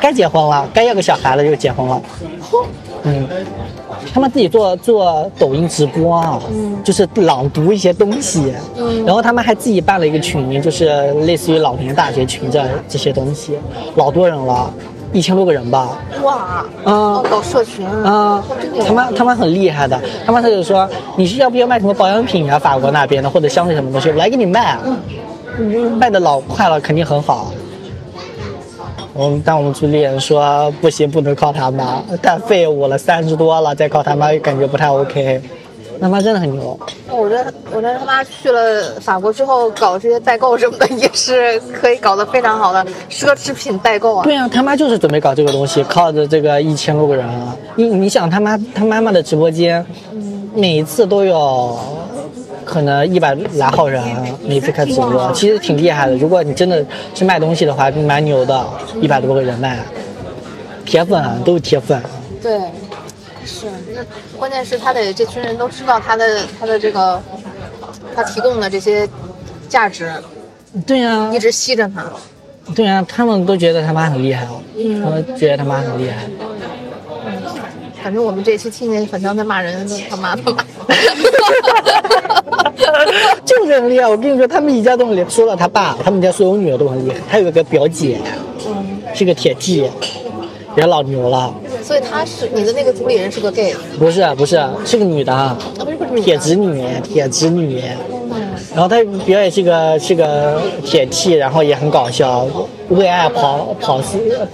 [0.00, 2.02] 该结婚了，该要个小孩了就结婚了。
[3.04, 3.28] 嗯，
[4.12, 6.40] 他们自己做做抖音直播啊，
[6.82, 13.56] 就是朗读一些东西，嗯然后他们还自己办了一个群，就是类似于老年大学群这这些东西，
[13.94, 14.72] 老多人了，
[15.12, 16.66] 一千多个人吧，哇，啊。
[16.84, 17.86] 哦，搞社群。
[17.86, 18.42] 啊。
[18.60, 24.76] 真的，他们他们很厉害的，他们他就说你是要不要卖什么保养品啊，法国那边的或者香水什么东西，我来给你卖，
[25.58, 25.92] 嗯。
[25.98, 27.52] 卖的老快了，肯定很好。
[29.12, 35.42] 我们但我们组里人说不行，不能靠他妈，太废物了，三十多了再靠他妈感觉不太 OK。
[36.00, 36.78] 他妈真的很牛，
[37.10, 44.24] 我觉得，我觉得他妈去了法国之后搞这些代购什么的， 也是可以搞得非常好的奢侈品代购啊。
[44.24, 49.84] 对啊，他妈就是准备搞这个东西，靠着这个一千多个人啊，你你想他妈他妈妈的直播间，
[50.54, 51.78] 每一次都有
[52.64, 54.02] 可能一百来号人，
[54.44, 56.16] 每次开直播，其实挺厉害的。
[56.16, 56.84] 如果你真的
[57.14, 58.64] 是卖东西的话，蛮牛的，
[59.00, 59.78] 一百多个人卖，
[60.84, 62.00] 铁粉啊，都是铁粉。
[62.40, 62.60] 对，
[63.48, 64.04] 是，那
[64.38, 67.20] 关键是他得这群人都知道他的他的这个
[68.14, 69.08] 他提供的这些
[69.68, 70.12] 价值，
[70.86, 72.04] 对啊一，直吸着他。
[72.74, 74.60] 对啊，他们都觉得他妈很厉害哦，
[75.02, 76.28] 他们觉得他妈很厉害。
[78.02, 80.64] 反正我们这期听见反正在骂人，他妈他妈。
[83.44, 85.28] 就是很厉害，我跟你说，他们一家都很厉害。
[85.30, 87.16] 除了他爸，他们家所有女儿都很厉害。
[87.26, 88.20] 还有一个表姐，
[89.14, 89.90] 是个铁 T，
[90.78, 91.52] 也老牛了。
[91.82, 97.82] 所以他是你的那个主理人是个 gay，不是不是，是个女的，啊不是不是女的铁直女，铁直女。
[98.74, 102.46] 然后他表演是个是个铁 T，然后也很搞笑，
[102.90, 104.00] 为爱跑跑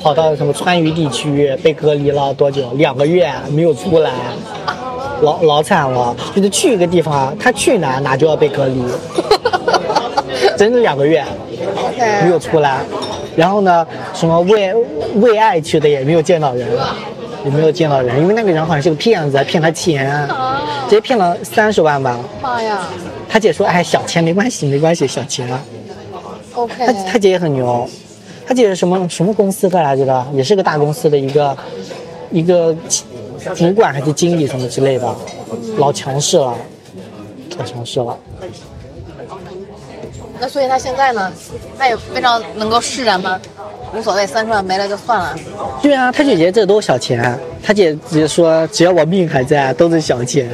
[0.01, 2.71] 跑到什么川渝地区，被隔离了多久？
[2.77, 4.11] 两个月没有出来，
[5.21, 6.17] 老老惨了。
[6.35, 8.83] 就是去一个地方，他去哪哪就要被隔离，
[10.57, 11.23] 整整两个月
[12.23, 12.81] 没有出来。
[13.37, 14.75] 然后呢，什么为
[15.17, 16.69] 为爱去的也没有见到人，
[17.45, 20.29] 也没有见到人，因为那个人好像是个骗子，骗他钱，
[20.85, 22.19] 直接骗了三十万吧。
[22.41, 22.87] 妈呀
[23.29, 25.49] 他姐说：“哎，小钱没关系，没关系，小钱。
[26.55, 27.89] ，OK，他他姐也很牛，
[28.47, 30.27] 他姐是什么什么公司的来着的？
[30.33, 31.57] 也是个大公司的一个
[32.31, 32.73] 一个
[33.57, 35.13] 主管还是经理什么之类的，
[35.79, 36.55] 老强势了，
[37.59, 38.17] 老强势了。
[40.41, 41.33] 那所以他现在呢，
[41.79, 43.41] 他也非常能够释然吗？
[43.97, 45.37] 无所谓，三十万没了就算了。
[45.81, 50.49] 对啊，他就觉得这都是小钱，他姐直接说只要我命还在，都是小钱。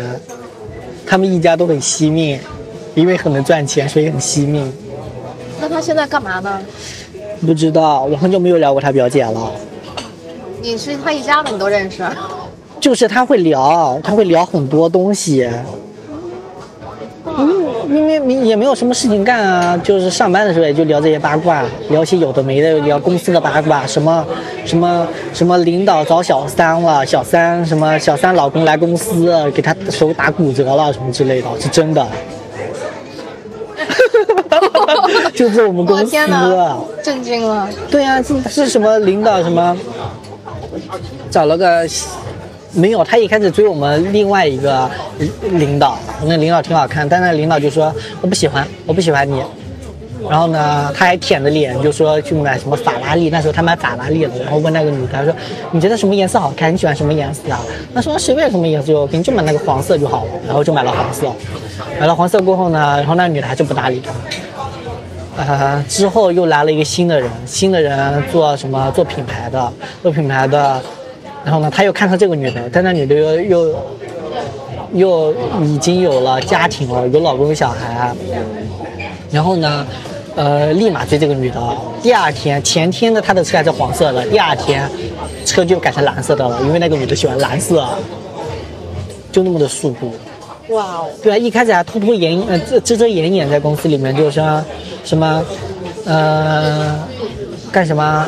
[1.07, 2.39] 他们一家都很惜命，
[2.95, 4.73] 因为很能赚钱，所以很惜命。
[5.61, 6.61] 那他现在干嘛呢？
[7.45, 9.53] 不知道，我很久没有聊过他表姐了。
[10.61, 12.07] 你是他一家的，你都认识？
[12.79, 15.51] 就是他会聊，他会聊很多东西。
[17.85, 24.27] 嗯，明明明也没有什么事情干啊，就是上班的时候也就聊这些八卦，聊些有的没的，聊公司的八卦，什么
[24.65, 32.07] 什么什么领导找小三了，小三什么小三老公来公司给他手打骨折了什么之类的，是真的。
[35.35, 36.05] 就是我们公司。
[37.03, 37.69] 震惊了。
[37.91, 39.77] 对呀、是是什么领导什么
[41.31, 41.89] 找了个
[42.73, 44.89] 没有，他一开始追我们另外一个
[45.53, 49.43] 领导，那领导挺好看，但那领导就说我不喜欢，我不喜欢你。
[50.29, 55.35] 然后呢，他还舔着脸就说去买什么法拉利，那时候他买法拉利了，然后问那个女的，他说
[55.73, 56.73] 你觉得什么颜色好看？
[56.73, 57.59] 你喜欢什么颜色啊？
[57.95, 61.33] 他说随便什么颜色就给你就买那个黄色就好了，然后就买了黄色。
[61.99, 64.13] 买了黄色过后呢，然后那女的还是不搭理他。
[65.43, 68.93] 呃，之后又来了一个新的人，新的人做什么？
[68.95, 70.81] 做品牌的，做品牌的。
[71.45, 73.75] 然后呢，他又看上这个女的，但那女的又又
[74.93, 78.15] 又已经有了家庭了，有老公有小孩。
[79.31, 79.87] 然后呢，
[80.35, 81.61] 呃，立马追这个女的。
[82.03, 84.89] 第二天，前天的他的车还是黄色的，第二天
[85.45, 87.89] 车就改成蓝色的了，因为那个女的喜欢蓝色，
[89.31, 90.13] 就那么的速度。
[90.71, 91.07] 哇哦！
[91.23, 94.65] 对啊，一开始还偷偷掩呃遮遮遮掩掩在公司里面，就是说
[95.05, 95.45] 什么，
[96.05, 96.97] 呃，
[97.73, 98.27] 干什么，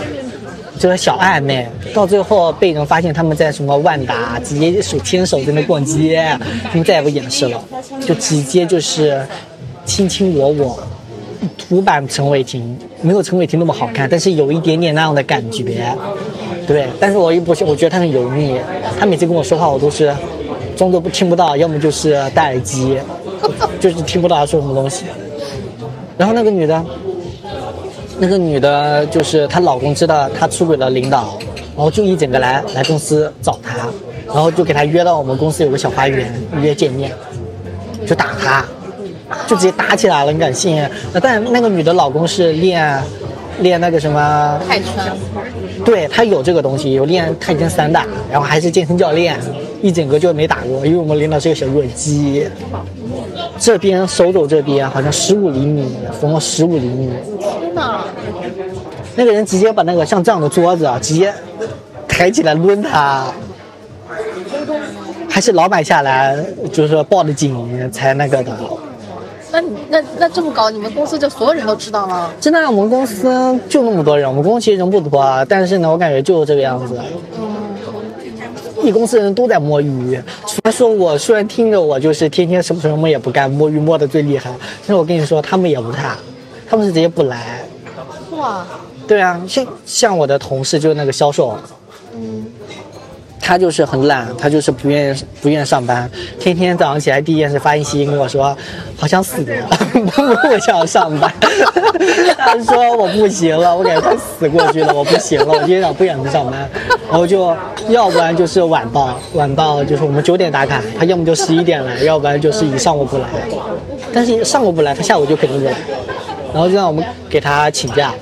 [0.83, 1.65] 就是小暧昧，
[1.95, 7.63] 到最后被人发现他们在什么万达，直接手牵手在那逛街，他们再也不掩饰了，
[8.05, 9.25] 就直接就是
[9.85, 10.83] 卿卿我我，
[11.57, 15.87] 土版陈伟霆，没有陈伟霆那么好看，但是有一点点那样的感觉，
[16.67, 18.59] 对，但是我又不是，我觉得他很油腻，
[18.99, 20.13] 他每次跟我说话，我都是。
[20.75, 22.99] 装作不听不到，要么就是戴耳机，
[23.79, 25.05] 就是听不到他说什么东西。
[26.17, 26.83] 然后那个女的，
[28.23, 31.37] 那个女的就是她老公知道她出轨了领导，
[31.77, 33.89] 然后就一整个来来公司找她，
[34.29, 37.11] 然后就给她约到我们公司有个小花园约见面，
[38.07, 38.65] 就打她，
[39.49, 40.89] 就直接打起来了，你敢信？
[41.21, 43.03] 但那个女的老公是练
[43.59, 44.87] 练那个什么泰拳。
[45.85, 49.37] 对他有这个东西，有练泰拳散打，然后还是健身教练，
[49.83, 52.49] 一整个就没打过，因为我们领导是个小弱鸡。
[53.59, 55.87] 这边手肘这边好像十五厘米，
[56.21, 57.11] 缝了十五厘米。
[57.61, 58.05] 天哪！
[59.15, 61.33] 那个人直接把那个像这样的桌子啊，直接
[62.09, 63.27] 抬起来抡他，
[65.29, 66.37] 还是老板下来
[66.73, 68.57] 就是说报的警才那个的。
[69.51, 72.33] 那你那那这么搞，你们公司就所有人都知道了？
[72.41, 76.99] 真的，我们公司就那么多人，我们公司其实人不多，啊，但是呢，我感觉就是这个样子。
[78.87, 86.17] 一公司人都在摸鱼，虽然说我虽然听着我就是天天什么什么也不干，摸鱼摸的最厉害，但是我跟你说，他们也不差，
[86.69, 87.65] 他们是直接不来。
[88.33, 88.67] 哇！
[89.07, 91.59] 对啊，像像我的同事就是那个销售，嗯，
[93.45, 98.57] 他就是很懒，他就是不愿意不愿意上班，天天早上起来第一件事发信息跟我说，
[98.97, 99.45] 好想死，
[99.93, 101.31] 不想上班。
[102.39, 106.71] 他说我不行了，我感觉快死过去了，我不行了，我今天早上不想去上班，
[107.11, 107.55] 然后就
[107.89, 113.25] 要不然就是晚到，晚到就是我们九点打卡，他要么就十一点来，要不然就是一上午不来，
[114.13, 115.75] 但是上午不来，他下午就肯定不来，
[116.53, 118.15] 然后就让我们给他请假。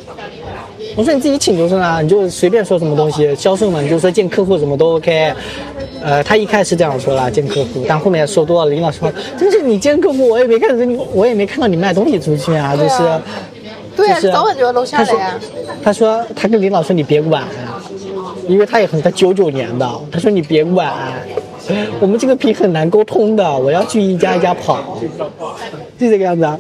[0.97, 5.33] 我说你自己请就是了，你就随便说什么东西，销售嘛，你就说见客户什么都 OK。
[6.03, 12.99] 呃，他一开始这样说了见客户，但后面说多了，领导说，就是你见客户，我也没看着你，我也没看到你卖东西出去啊，就是，
[13.95, 15.39] 对呀、就是早晚就要楼下的呀。
[15.83, 17.45] 他说他跟领导说你别管，
[18.49, 20.93] 因为他也很他九九年的，他说你别管，
[22.01, 24.99] 我们这个皮很难沟通的，我要去一家一家跑，
[25.99, 26.59] 就这个样子啊。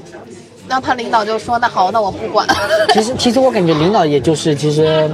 [0.71, 2.47] 然后他领导就说：“那好，那我不管。
[2.95, 5.11] 其实，其实我感觉领导也就是其实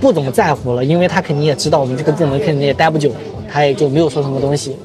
[0.00, 3.10] 不怎么在乎了，因为他肯定也知道我们这个部门肯定也待不久，
[3.52, 4.76] 他也就没有说什么东西。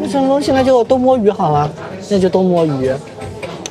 [0.00, 1.68] 那什么东西那就都摸鱼好了，
[2.08, 2.94] 那就都摸鱼，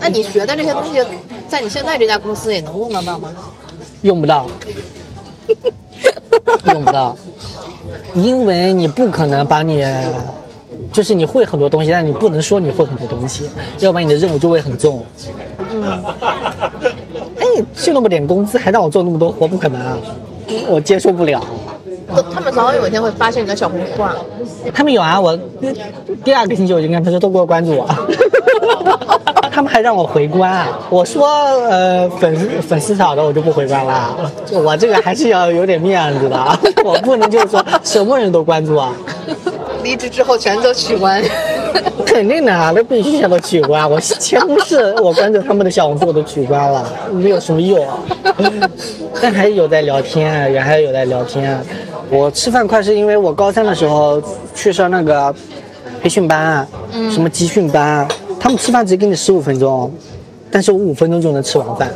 [0.02, 1.02] 那你学的这些东西，
[1.48, 3.34] 在你现在这家公司也能用得到吗？
[4.02, 4.48] 用不到，
[6.74, 7.16] 用不到，
[8.16, 9.82] 因为你不可能把你，
[10.92, 13.50] 就是你会很多东西，但你不能说你会很多东西，
[13.80, 15.06] 要不然你的任务就会很重。
[15.72, 15.84] 嗯，
[17.40, 19.98] 哎，就那么点工资，还让我做那么多活，不可能啊，
[20.68, 21.42] 我接受不了。
[22.34, 24.16] 他们早晚有一天会发现你的小红书啊。
[24.74, 25.38] 他们有啊，我
[26.24, 27.88] 第二个星期我就跟他说都给我关注我。
[29.52, 31.28] 他们还让我回关，我说
[31.68, 38.94] 呃粉丝粉丝少的我就不回关了，就我这个还是要有点面子的，我不能就是说什么人都关注啊。
[39.84, 41.24] 离职之后全都取关。
[42.06, 43.90] 肯定的啊，那必须全都取关。
[43.90, 47.86] 我前同事我关注他们的小红书我都取关了，没有什么用。
[49.22, 51.60] 但还是有在聊天，也还是有在聊天。
[52.10, 54.22] 我吃饭快是因为我高三的时候
[54.56, 55.34] 去上那个
[56.02, 56.68] 培训班，
[57.12, 58.08] 什么集训班，
[58.40, 59.94] 他们吃饭只给你十五分钟，
[60.50, 61.90] 但是我五分钟就能吃完饭。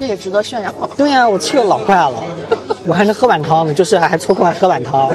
[0.00, 0.72] 这也值得炫耀。
[0.96, 2.12] 对呀、我吃的老快了，
[2.86, 5.10] 我还能喝碗汤呢，就是还抽空还喝碗汤。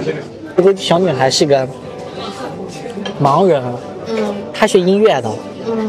[0.58, 1.68] 这个小女孩是个
[3.22, 3.62] 盲人，
[4.08, 4.18] 嗯
[4.54, 5.30] 她学音乐的，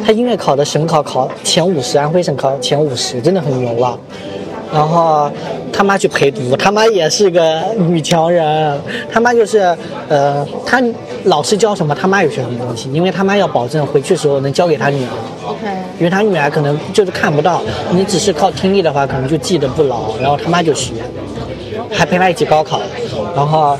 [0.04, 3.98] 她音乐考的省考考前五十，安徽省考前五十，真的很牛了。
[4.72, 5.28] 然后
[5.72, 8.80] 他妈去陪读，他妈也是个女强人，
[9.12, 9.76] 他妈就是
[10.08, 10.80] 呃，他
[11.24, 15.10] 老师教什么，他妈也学什么东西，因为他妈要保证回去的时候能教给他女儿。
[15.44, 15.66] ，OK，
[15.98, 20.16] 因为他女儿可能就是看不到，你只是靠听力的话，可能就记得不牢。
[20.20, 20.92] 然后他妈就学，
[21.92, 22.80] 还陪他一起高考，
[23.34, 23.78] 然后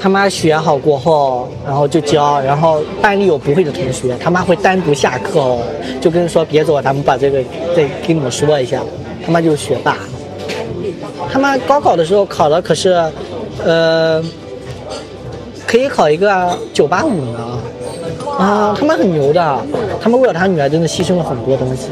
[0.00, 5.60] 他妈学好过后，然后就教，然后班里有不会的同学，他妈会单独下课哦，
[6.00, 7.42] 就跟说别走，咱们把这个
[7.74, 8.80] 再给你们说一下。
[9.24, 9.96] 他妈就是学霸，
[11.30, 13.04] 他妈高考的时候考的可是，
[13.62, 14.22] 呃，
[15.66, 17.58] 可以考一个九八五呢。
[18.38, 19.58] 啊，他妈很牛的，
[20.00, 21.88] 他们为了他女儿真的牺牲了很多东西，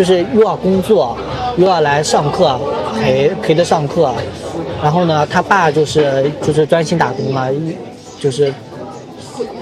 [0.00, 1.14] 就是又要工作，
[1.58, 2.58] 又要来上课
[2.98, 4.10] 陪陪着上课，
[4.82, 7.48] 然后呢，他爸就是就是专心打工嘛，
[8.18, 8.50] 就是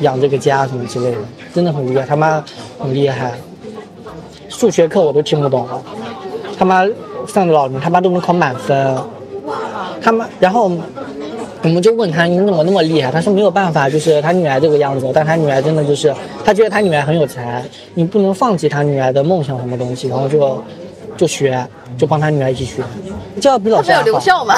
[0.00, 1.18] 养这个家什么之类的，
[1.52, 2.40] 真的很厉害，他妈
[2.78, 3.32] 很厉害，
[4.48, 5.66] 数学课我都听不懂，
[6.56, 6.86] 他妈
[7.26, 8.96] 上的老他妈都能考满分，
[10.00, 10.70] 他妈然后。
[11.62, 13.10] 我们就问他你怎么那么厉害？
[13.10, 20.62] 他说没有办法，就是他女儿这个样子，但他女儿真的就是，他觉得他女儿很有才，你不能放弃他女儿的梦想什么东西，然后就
[21.16, 21.66] 就学，
[21.96, 22.82] 就帮他女儿一起学，
[23.40, 24.02] 这要比老师没有。
[24.04, 24.54] 留校吗？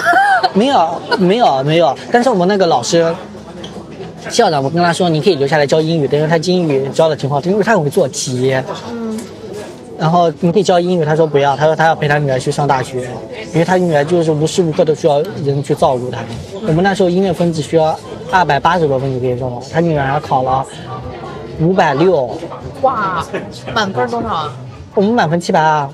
[0.52, 3.12] 没有没有没有，但是我们那个老师。
[4.28, 8.54] 校长，我跟他说，你可以留下来教英语，因为他英语教的挺好，因为他很会做题。
[10.00, 13.02] 然后你可以教英语，他说不要，他说他要陪他女儿去上大学，
[13.52, 16.20] 因为他女儿就是无时无刻都需要人去照顾他。
[16.66, 17.94] 我们那时候音乐分只需要
[18.30, 20.64] 二百八十多分就可以上了，他女儿考了
[21.60, 22.34] 五百六，
[22.80, 23.22] 哇，
[23.74, 24.56] 满分多少啊？
[24.94, 25.88] 我们满分七百二，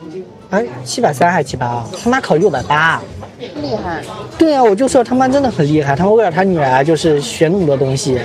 [0.50, 1.82] 哎，七百三还是七百二？
[2.02, 3.02] 他妈考六百八。
[3.38, 4.02] 厉害！
[4.38, 8.18] 对呀、我就说他妈真的很厉害，他们为了他女儿就是学那么多东西。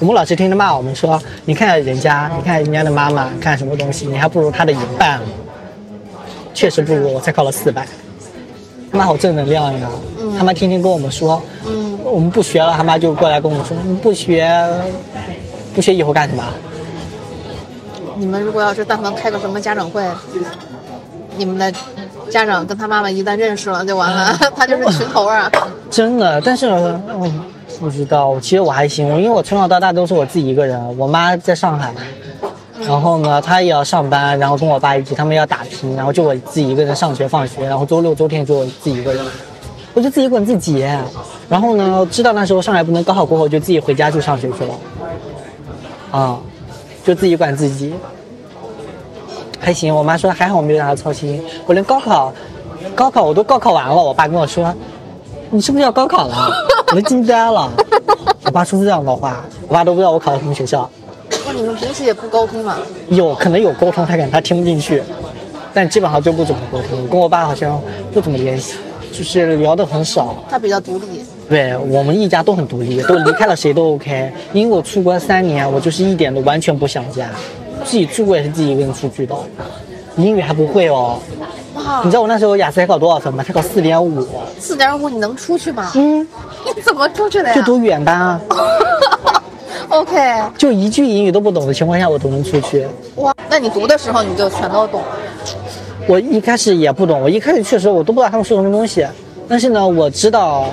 [0.00, 5.20] 我们老师天天骂我们说，你看人家，你看人家的妈妈看什么东西，你还不如她的一半。
[6.54, 7.86] 确实不如，我才考了四百。
[8.90, 9.88] 他妈好正能量呀！
[10.38, 14.50] 他妈天天跟我们说，嗯，我们不学了，他妈就过来跟我们说，你不学，
[15.74, 16.44] 不学以后干什么？
[18.16, 20.02] 你们如果要是但凡开个什么家长会，
[21.36, 21.72] 你们的
[22.30, 25.50] 家长跟他妈妈一旦认识了就完了， 他就是群头啊。
[25.90, 27.44] 真的，但是嗯，
[27.80, 31.94] 不知道，其实我还行，因为我从小到大都是我自己一个人，我妈在上海，
[32.80, 39.24] 然后呢，她也要上班，然后跟我爸一起，他们要打拼，然后就我自己一个人上学放学，然后周六周天就我自己一个人，
[39.94, 40.84] 我就自己管自己，
[41.48, 44.74] 然后呢，知道那时候上海不能高考过后，就自己回家去上学去了，
[46.10, 46.38] 啊、
[47.04, 47.94] 就自己管自己，
[49.60, 52.32] 还行，我妈说还好我没有让她操心，我连高考，
[52.96, 54.74] 高考我都高考完了，我爸跟我说。
[55.50, 56.52] 你是不是要高考了？
[56.90, 57.70] 我都惊呆了。
[58.44, 60.88] 我爸说出这样的话，我爸都不知道我考的什么学校。
[61.46, 62.78] 那你们平时也不沟通吗？
[63.08, 65.02] 有可能有沟通，他可能他听不进去，
[65.74, 67.06] 但基本上就不怎么沟通。
[67.08, 67.80] 跟我爸好像
[68.12, 68.76] 不怎么联系，
[69.12, 70.36] 就是聊得很少。
[70.48, 71.24] 他比较独立。
[71.48, 74.30] 对我们一家都很独立，都离开了谁都 OK。
[74.52, 77.28] 因为我出国三年，我就是一点都完全不想家，
[77.84, 79.34] 自己住过也是自己一个人出去的，
[80.18, 81.18] 英语还不会哦。
[81.74, 83.42] 哇你知，道我那时候雅思才考多少分吗？
[83.42, 84.26] 才考四点五。
[84.58, 85.90] 四点五你能出去吗？
[85.94, 86.26] 嗯，
[86.64, 87.54] 你怎么出去的呀？
[87.54, 88.40] 就读远班啊。
[89.88, 92.86] OK，就一句英语都不懂的情况下，我都能出去。
[93.16, 95.00] 哇，那你读的时候你就全都懂。
[96.06, 99.06] 我一开始也不懂，我一开始确实我都不知道他们说什么东西，
[99.48, 100.66] 但是呢，我知道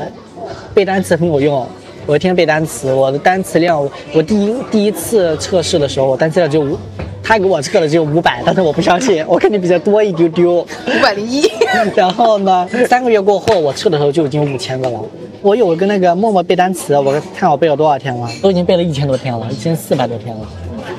[0.74, 1.68] 背单词很有用。
[2.08, 3.82] 我天天背单词，我的单词量，
[4.14, 6.78] 我第一第一次测试的时候，我单词量只有五，
[7.24, 10.54] 他给我测的只有五百，但是我不相信，我肯定比他多一丢丢。
[10.54, 11.50] 五百零一。
[11.96, 15.00] 然后呢，三个月过后，我测的时候就已经五千个了。
[15.42, 20.42] 我有跟那个默默背单词，我看我背了多少天了，都已经背了一千多天了，一千四百多天了。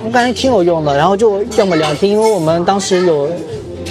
[0.05, 0.97] 我感觉挺有用的。
[0.97, 3.31] 然后就要么聊天，因为我们当时有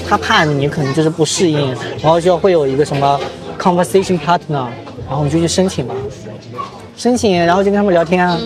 [0.08, 3.18] 他怕你可能就是不适应，然后就会有一个什么
[3.58, 4.68] conversation partner，
[5.08, 5.96] 然后我们就去申请了，
[6.96, 8.40] 申请然后就跟他们聊天啊，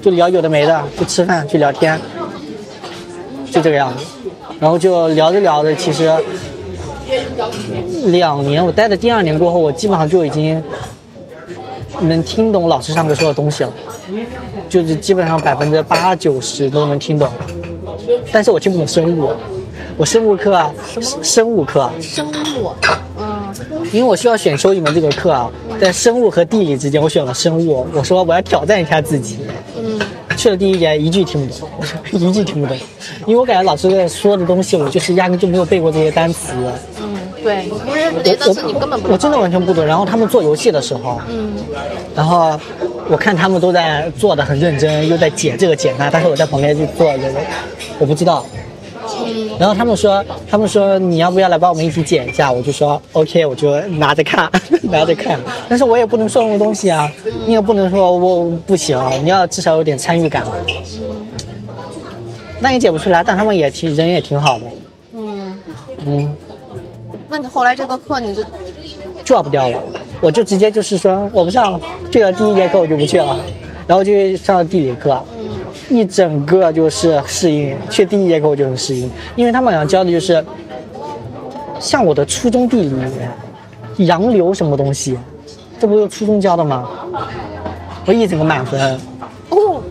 [0.00, 2.00] 就聊有的没的，就吃饭去聊天。
[3.50, 4.04] 就这个样子。
[4.60, 6.12] 然后就聊着聊着，其实
[8.06, 10.62] 两年我待的第二年过后，我基本上就已经
[12.00, 13.72] 能听懂老师上课说的东西了，
[14.68, 17.28] 就是基本上百分之八九十都能听懂。
[18.32, 19.30] 但是我听不懂生物，
[19.96, 20.72] 我生物课啊，
[21.22, 22.98] 生物课，生物，嗯，
[23.92, 27.86] 因为我需要选修一门这个课啊，在生物和地理之间，我选了生物。
[27.92, 29.38] 我说我要挑战一下自己。
[29.76, 29.98] 嗯，
[30.36, 31.68] 去了第一节一句听不懂，
[32.12, 32.76] 一句听不懂，
[33.26, 36.52] 因为我感觉老师在说的东西，我就是压根就没有背过这些单词。
[37.00, 39.84] 嗯，对，不是这些单词你根本不我真的完全不懂。
[39.84, 41.52] 然后他们做游戏的时候，嗯，
[42.14, 42.58] 然后
[43.08, 47.40] 我看他们都在做的很认真，又在解这个解那，但是我在旁边就做这个，
[47.98, 48.44] 我不知道。
[49.58, 52.50] 然后他们说，他们说你要不要来帮我们一起剪一下？
[52.50, 54.50] 我就说 OK，我就拿着看，
[54.82, 55.38] 拿着看。
[55.68, 57.10] 但是我也不能说什么东西啊，
[57.46, 60.44] 你也不能说我不行，你要至少有点参与感。
[62.60, 64.64] 那也剪不出来，但他们也挺人也挺好的，
[65.14, 65.58] 嗯，
[66.04, 66.36] 嗯，
[67.28, 68.42] 那你后来这个课你就
[69.24, 69.78] drop 掉了，
[70.20, 71.80] 我就直接就是说我不上了，
[72.10, 73.38] 去了第一节课我就不去了，
[73.86, 75.22] 然后就去上了地理课，
[75.88, 80.44] 一整个就是适应，去第一节课我就很适应，因为他们好像教的就是
[81.80, 85.18] 像我的初中地理，洋流什么东西，
[85.80, 86.88] 这不是初中教的吗？
[88.04, 88.98] 我一整个满分，
[89.50, 89.82] 哦，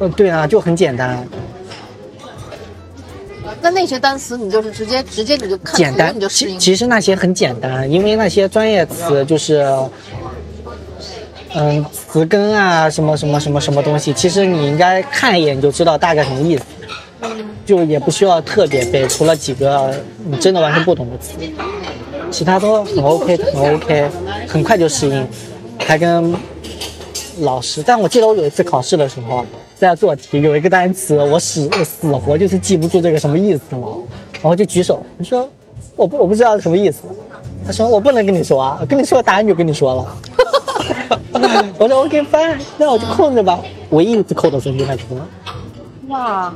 [0.00, 1.26] 嗯，对啊，就很简单，
[3.60, 9.66] 那那些单词你就是直接直接你就看简单你就，适应，其其实那些很简单，因为那些专业词就是，
[11.58, 16.64] 嗯，词根啊，什么什么什么什么东西，其实你应该看一眼就知道大概什么意思，
[17.64, 19.90] 就也不需要特别背，除了几个
[20.26, 21.32] 你真的完全不懂的词，
[22.30, 24.06] 其他都很 OK，很 OK，
[24.46, 25.26] 很快就适应，
[25.78, 26.34] 还跟
[27.40, 29.42] 老师，但我记得我有一次考试的时候，
[29.78, 33.96] 在做题，有一个单词我死死活就是记不住这个什么意思了，
[34.34, 35.48] 然后就举手，你说
[35.96, 37.04] 我不我不知道什么意思，
[37.64, 40.16] 他说我不能跟你说啊，跟你说答案就跟你说了，
[41.78, 43.60] 我说 OK fine，那我就空着吧，
[43.90, 45.18] 唯一一次扣的分就那几分，
[46.08, 46.52] 哇，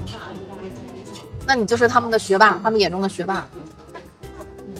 [1.46, 3.46] 那你就是他们的学霸，他们眼中的学霸。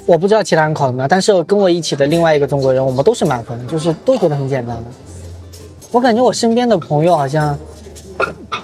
[0.07, 4.85] 我不知道其他人考怎么样，但是跟我一起的另外一个中国人，我们都是满分，就是都觉得很简单的。
[5.93, 7.57] 我感觉我身边的朋友好像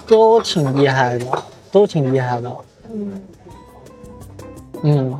[0.07, 1.25] 都挺厉害的，
[1.71, 2.51] 都挺厉害的。
[2.91, 3.21] 嗯
[4.83, 5.19] 嗯，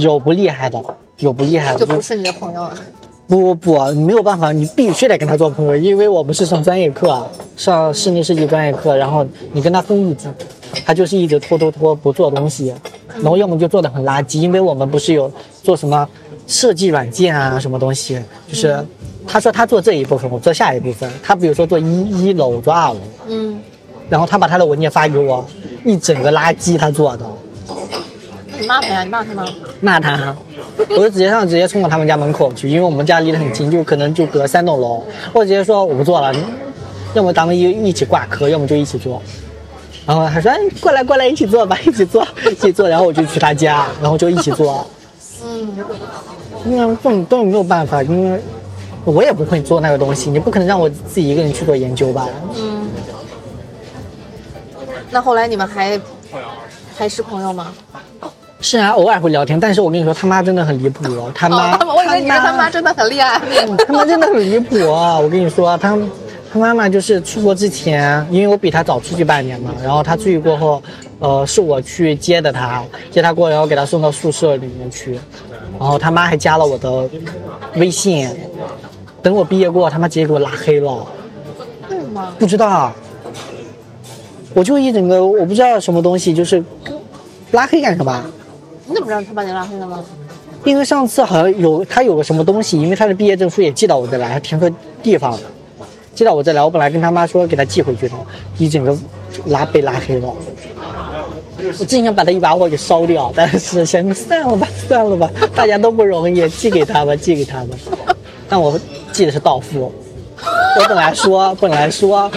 [0.00, 0.82] 有不厉害的，
[1.18, 2.74] 有不厉害的，就不是你的朋友了。
[3.28, 10.28] 不不不，你没有办法，你必须得跟他做朋友，因为我们是上专业课，啊，上室内设计专业课，然后你跟他分一组，
[10.84, 12.74] 他就是一直拖拖拖不做东西，
[13.14, 16.06] 然后要么就做的很垃圾，因为我们不是有做什么
[16.46, 18.84] 设计软件啊什么东西，就是
[19.26, 23.58] 他说他做这一部分，我做下一部分，他比如说做一一楼，我做二楼，嗯，
[24.10, 25.42] 然后他把他的文件发给我，
[25.86, 27.41] 一整个垃圾他做的，那
[28.62, 29.02] 你骂他呀？
[29.02, 29.44] 你骂他吗？
[29.80, 30.36] 骂他，
[30.90, 35.02] 我就直接上直接冲到他们家门口去，因为我们家离得很近，就可能就隔三栋楼。
[35.32, 36.32] 我直接说我不做了，
[37.14, 39.20] 要么咱们一一起挂科，要么就一起做。
[40.06, 44.86] 然后他说：“哎，过来过来，一起做吧， 一起做，一起做。”然后我就去他家，然后就一起做。
[45.44, 45.68] 嗯，
[46.64, 48.40] 因为这种都没有办法，因为
[49.04, 52.28] 我也不会做那个东西，你不可能让我自己一个人去做研究吧？
[52.56, 52.88] 嗯
[55.14, 56.00] 那后来你们还
[56.96, 57.72] 还是朋友吗？
[58.62, 61.02] 是啊，偶尔会聊天，但是我跟你说，他妈真的很离谱，
[61.34, 63.40] 他妈，哦，他妈我以为你说他妈真的很厉害。
[63.86, 65.18] 他妈真的很离谱啊！
[65.18, 65.98] 我跟你说，他
[66.52, 70.80] 他妈妈就是出国之前，因为我比他早出去半年嘛，然后他出去过后，
[71.18, 75.18] 呃，是我去接的他，接他过来，然后给他送到宿舍里面去，
[75.80, 77.10] 然后他妈还加了我的
[77.74, 78.30] 微信，
[79.20, 81.04] 等我毕业过后，他妈直接给我拉黑了，
[81.90, 82.32] 为什么？
[82.38, 82.92] 不知道，
[84.54, 86.62] 我就一整个我不知道什么东西，就是
[87.50, 88.24] 拉黑干什么？
[88.86, 90.04] 你怎么知道他把你拉黑了吗？
[90.64, 94.70] 因为上次好像有他有个什么东西，因为他的毕业证书也寄到我这来，还填错
[95.02, 95.40] 地方了，
[96.14, 96.62] 寄到我这来。
[96.62, 98.14] 我本来跟他妈说给他寄回去的，
[98.58, 98.96] 一整个
[99.46, 100.32] 拉被拉黑了。
[101.78, 107.76] 我真想把他一把火给烧掉，但是想算了吧， 算了吧，大家都不容易，寄给他吧，寄给他吧。
[108.48, 108.78] 但我
[109.12, 109.92] 寄的是到付，
[110.78, 112.30] 我本来说本来说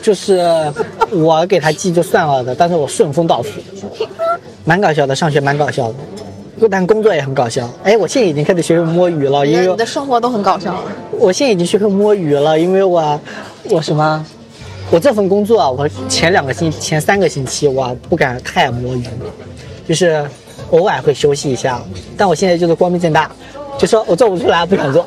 [0.00, 0.72] 就是
[1.10, 3.50] 我给他寄就算了的，但是我顺丰到付，
[4.64, 5.94] 蛮搞笑的，上学蛮搞笑的。
[6.70, 7.68] 但工作也很搞笑。
[7.84, 10.74] 哎，我现在已经开始学会摸鱼了，因为你的生活都很搞笑。
[11.12, 13.20] 我现在已经学会摸鱼了，因为我
[13.70, 14.24] 我什么，
[14.90, 19.04] 我这份工作啊，我前两个星前三个星期我不敢太摸鱼，
[19.86, 20.24] 就是
[20.70, 21.82] 偶尔会休息一下，
[22.16, 23.30] 但我现在就是光明正大，
[23.76, 25.06] 就说我做不出来，不想做。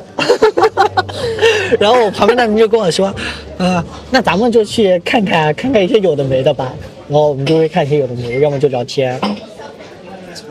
[1.78, 3.14] 然后我旁边的人就跟我说，
[3.58, 6.72] 呃，那咱们就去看看看看一些有的没的吧。
[7.08, 9.20] 然后我们就会看一些有的没的，要么就聊天。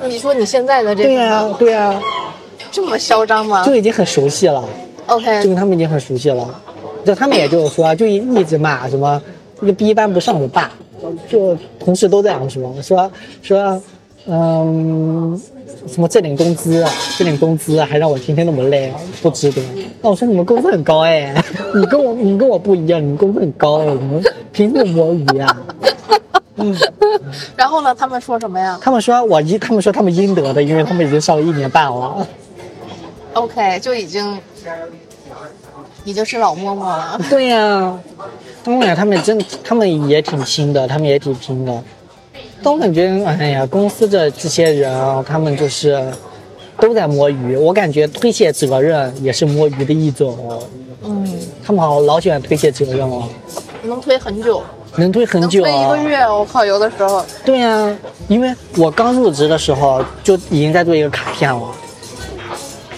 [0.04, 2.02] 你说你现在的这个对呀、对呀、
[2.72, 4.64] 这么嚣张吗就已经很熟悉了
[5.08, 6.62] ，？OK，就跟他们已经很熟悉了。
[7.06, 9.22] 就他们也就是说，就一一直骂什么
[9.60, 10.72] 这个 B 班不上我爸，
[11.30, 13.12] 就同事都这样说，说
[13.42, 13.82] 说
[14.30, 15.42] 嗯。
[15.88, 19.62] 什么这点工资啊，这点工资还让我天天那么累，不值得。
[20.02, 21.34] 那我说你们工资很高哎，
[21.74, 25.58] 你跟我你跟我不一样，你们工资很高哎，你们凭什么摸鱼呀、
[27.56, 27.96] 然后呢？
[27.96, 32.28] 他们说什么呀他们说我应，他们说他们应得的，因为他们已经上了一年半了。
[33.34, 34.38] ？OK，就已经
[36.04, 37.20] 已经是老嬷嬷了。
[37.30, 37.98] 对呀、
[38.64, 41.84] 但我感觉他们真，他们也挺拼的，他们也挺拼的。
[42.62, 46.12] 但我感觉，哎呀，公司的这些人啊，他们就是
[46.80, 47.56] 都在摸鱼。
[47.56, 50.38] 我感觉推卸责任也是摸鱼的一种。
[51.04, 53.24] 嗯，他们好老喜欢推卸责任哦，
[53.84, 54.62] 能推很久，
[54.98, 55.90] 能推很久、能推一啊。
[55.90, 56.18] 个月。
[56.18, 61.62] 我靠，有的时候对呀、因为我刚入职的时候就已经在做一个卡片了。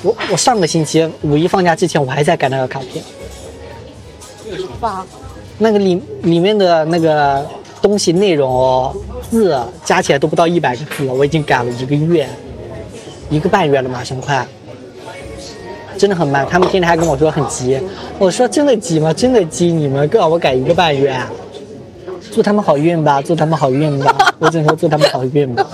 [0.02, 3.04] 我我上个星期五一放假之前，我还在改那个卡片。
[4.80, 5.06] 吧，
[5.60, 7.46] 那个里里面的那个
[7.82, 8.96] 东西内容哦，
[9.30, 12.28] 字加起来都不到一百个字了，我已经改了一个月，
[13.30, 14.46] 一个半月了，马上快，
[15.98, 16.46] 真的很慢。
[16.50, 17.80] 他们天天还跟我说很急，
[18.20, 19.12] 我说真的急吗？
[19.12, 21.16] 真的急，你们告我改一个半月，
[22.32, 25.66] 祝他们好运吧，祝他们好运吧，我只能说祝他们好运吧。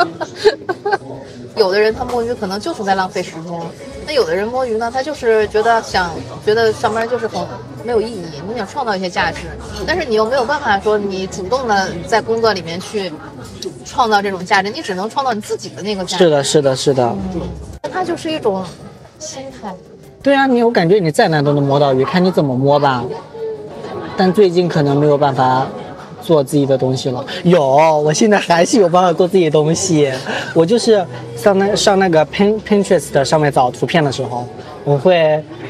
[1.58, 3.60] 有的人他摸鱼可能就是在浪费时间，
[4.06, 6.12] 那有的人摸鱼呢，他就是觉得想
[6.46, 7.46] 觉得上班就是很
[7.84, 9.48] 没有意义，你想创造一些价值，
[9.86, 13.12] 但是你又没有办法说你主动的在工作里面去
[13.86, 16.26] 创造这种价值，你只能创造你自己的那个价值。
[16.26, 17.16] 是的，是的，是的。
[17.92, 18.64] 它就是一种
[19.18, 19.74] 心态。
[20.22, 23.04] 对啊，你我感觉你再难都能摸到鱼，看你怎么摸吧。
[24.16, 25.68] 但最近可能没有办法
[26.28, 27.26] 做自己的东西了。
[27.44, 27.62] 有，
[28.00, 30.12] 我现在还是有办法做自己的东西。
[30.54, 31.04] 我就是
[31.38, 34.46] 上那上那个 Pin Pinterest 上面找图片的时候，
[34.84, 35.16] 我会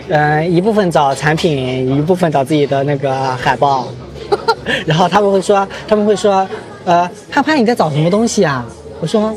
[0.08, 3.88] 嗯、呃一部分找产品，一部分找自己的那个海报。
[4.88, 6.48] 然后他们会说，他们会说，
[6.86, 8.66] 呃，潘潘你在找什么东西啊？
[9.00, 9.32] 我说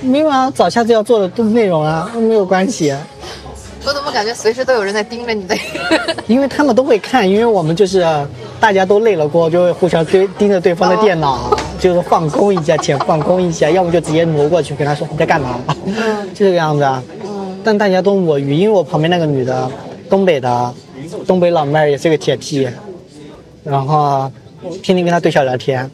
[0.00, 2.94] 没有啊，找下次要做的内容啊，没有关系。
[3.84, 5.56] 我怎么感觉随时都有人在盯着你的？
[6.26, 8.04] 因为他们都会看，因为我们就是
[8.60, 15.60] 大家都累了过后，就会互相追盯着对方的电脑，就是放空一下，浅放空一下，要么就直接挪过去跟他说你在干嘛，
[16.34, 17.02] 就这个样子啊。
[17.62, 19.70] 但大家都摸鱼，因为我旁边那个女的，
[20.08, 20.74] 东北的，
[21.26, 22.68] 东北老妹儿也是个铁 T，
[23.64, 24.30] 然后
[24.82, 25.88] 天天跟她对象聊天，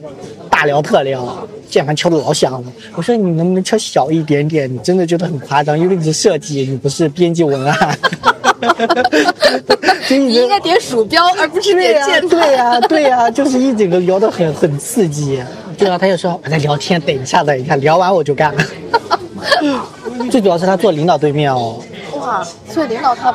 [0.50, 2.72] 大聊特聊，键盘敲的老响了。
[2.94, 4.72] 我说你能不能敲小一点点？
[4.72, 7.98] 你真的觉得很夸张，因为你是设计，你不是编辑文案。
[10.08, 12.28] 你应该点鼠标，而不是、点键盘。
[12.28, 15.42] 对呀、对呀、就是一整个聊得很很刺激。
[15.78, 18.54] 对啊，他就说我在聊天，等一下，等一下，聊完我就干。
[20.30, 21.80] 最主要是他坐领导对面哦，
[22.20, 23.34] 哇，所以领导他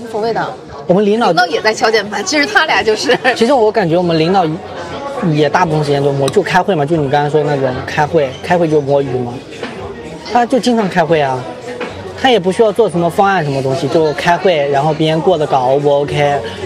[0.00, 0.54] 无所谓的，
[0.86, 3.18] 我们领导领导也在敲键盘，其实他俩就是。
[3.36, 4.46] 其实我感觉我们领导
[5.32, 9.34] 也大部分时间都摸，就开会嘛，就你刚才说那种开会，开会就摸鱼嘛。
[10.32, 11.38] 他就经常开会啊，
[12.24, 16.16] 他也不需要做什么方案什么东西，就开会，然后别人过的稿 O 不 OK，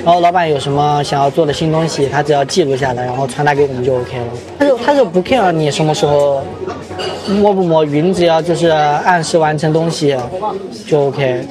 [0.04, 4.26] 然后老板有什么想要做的新东西，他只要记录下来，然后传达给我们就 OK 了。
[4.56, 6.44] 他就他就不 care 你什么时候
[7.26, 10.16] 摸不摸鱼，你只要就是按时完成东西
[10.86, 11.44] 就 OK。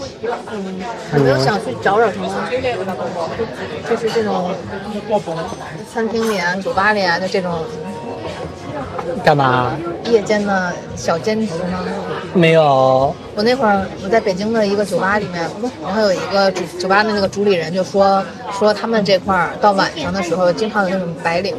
[1.13, 2.29] 有没有想去找找什么，
[3.89, 4.51] 就是这种
[5.93, 7.51] 餐厅里啊、酒吧里啊，就这种
[9.23, 9.75] 干嘛？
[10.05, 11.79] 夜间的小兼职吗？
[12.33, 15.49] 没有，我那会儿我在北京的一个酒吧里面，
[15.83, 18.23] 然后有一个主酒吧的那个主理人就说
[18.57, 21.55] 说他们这块儿到晚上的时候，经常有那种白领，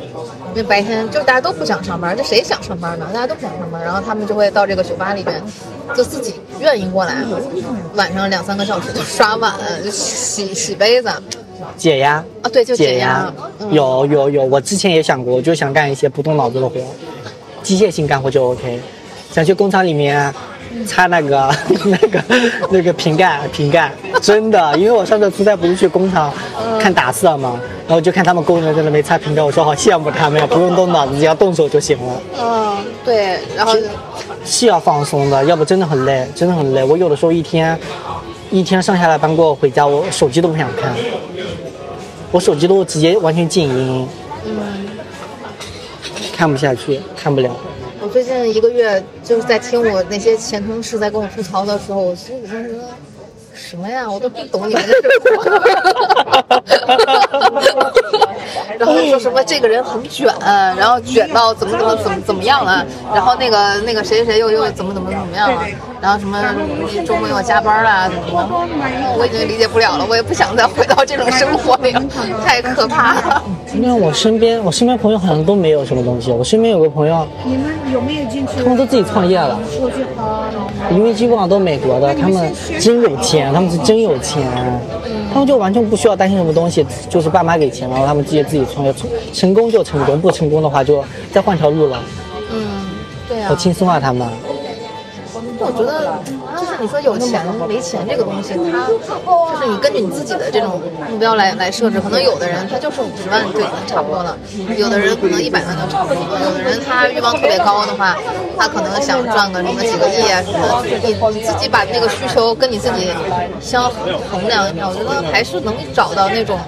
[0.54, 3.06] 因为白天就大家都不想上班，这谁想上班呢？
[3.12, 5.42] 大家都不想上班，然后他们就会到这个酒吧里面，
[5.94, 7.14] 就自己愿意过来，
[7.94, 9.52] 晚上两三个小时就刷碗、
[9.90, 11.10] 洗洗杯子。
[11.76, 12.24] 解压。
[12.42, 16.80] 啊，对，就解解压压。，嗯有有有，我之前也想过，我就想干一些不动脑子的活，
[17.68, 18.80] 机械性干活就 OK。
[19.30, 20.34] 想去工厂里面
[20.86, 21.54] 擦那个
[21.84, 22.24] 那个
[22.70, 23.92] 那个瓶盖瓶盖，
[24.22, 26.32] 真的，因为我上次出差不是去工厂
[26.80, 32.22] 看打色嘛，然后就看他们工人在那边擦瓶盖，我说好羡慕他们呀，不用动脑子，只要动手就行了。
[32.40, 33.76] 嗯，对，然后
[34.46, 36.82] 是要放松的，要不真的很累，真的很累。
[36.82, 37.78] 我有的时候一天
[38.50, 40.94] 一天上下来班过后回家，我手机都不想看，
[42.30, 44.08] 我手机都直接完全静音，
[46.38, 47.50] 看不下去，看不了。
[48.00, 52.90] 我最近一个月就是在听我那些前同事在跟我吐槽的时候，我心里就觉得
[53.58, 55.44] 什么呀，我都不懂你们的生活。
[58.78, 60.32] 然后说什么这个人很卷，
[60.76, 65.62] 然后卷到怎么怎么怎么怎么样了，然后那个那个谁谁谁又又怎么怎么怎么样了，
[66.00, 66.40] 然后什么
[67.04, 68.48] 周末又加班啦，怎么的，
[69.18, 72.02] 我已经理解不了了，我也不想再回到这种生活里了，
[72.44, 73.42] 太可怕了。
[73.74, 78.62] 因为我身边我身边朋友好像都没有什么东西，我身边有个朋友，你们有没有进去？
[78.62, 79.58] 他们都自己创业了。
[80.90, 82.50] 因为基本上都美国的，他们
[82.80, 83.14] 真有
[83.48, 84.42] 钱，他们是真有钱，
[85.32, 91.98] 他们就完全不需要担心什么东西，就是爸妈给钱，然后他们直接自己创业，成成功就成功，不成功的话就再换条路了，
[92.52, 92.60] 嗯，
[93.28, 94.28] 对啊、好轻松啊他们。
[95.60, 96.22] 我觉得
[96.58, 100.80] 就是你说有钱没钱这个东西，它就是你根据你自己的这种
[101.10, 102.00] 目标来来设置。
[102.00, 104.36] 可能有的人他就是五十万就已经差不多了，
[104.76, 108.16] 有的人可能一百万就差不多了，有的人他欲望特别高的话，
[108.56, 110.88] 他可能想赚个什么几个亿啊什么的。
[110.88, 113.10] 就是你自己把那个需求跟你自己
[113.60, 113.90] 相
[114.30, 116.58] 衡量一下，我觉得还是能找到那种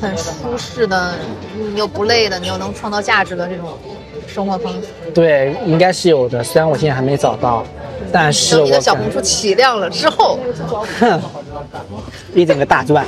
[0.00, 1.12] 很舒适的，
[1.54, 3.68] 你又不累的，你又能创造价值的这种
[4.26, 4.88] 生活方式。
[5.14, 7.64] 对，应该是有的，虽然我现在还没找到，
[8.12, 10.38] 但是等你我的小红书起量了之后。
[11.00, 11.20] 哼，
[12.34, 13.06] 一整个大赚。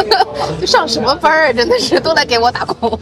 [0.60, 1.52] 就上什么班儿啊？
[1.52, 2.98] 真的是都在给我打工。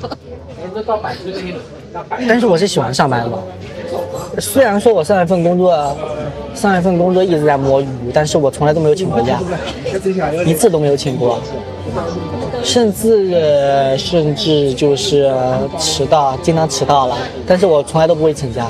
[2.29, 5.97] 但是我是喜欢上班的，虽然说我上一份工作，
[6.55, 9.41] 上一份工作一直在摸鱼，但是我从来都没有请过假，
[10.47, 11.41] 一次都没有请过，
[12.63, 15.35] 甚至呃甚至就是
[15.79, 18.69] 迟到，经常迟到了，但是我从来都不会请假，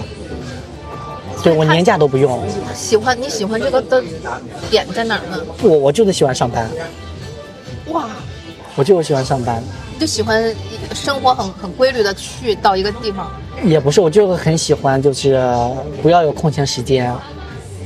[1.42, 2.42] 对我年假都不用，
[2.74, 4.02] 喜欢你喜欢这个的
[4.70, 5.38] 点在哪儿呢？
[5.62, 6.68] 我我就是喜欢上班，
[7.88, 8.06] 哇，
[8.76, 9.62] 我就是喜欢上班，
[9.98, 10.54] 就喜欢
[10.94, 13.30] 生活很很规律的去到一个地方。
[13.62, 15.40] 也不是，我就是很喜欢就是
[16.02, 17.14] 不要有空闲时间，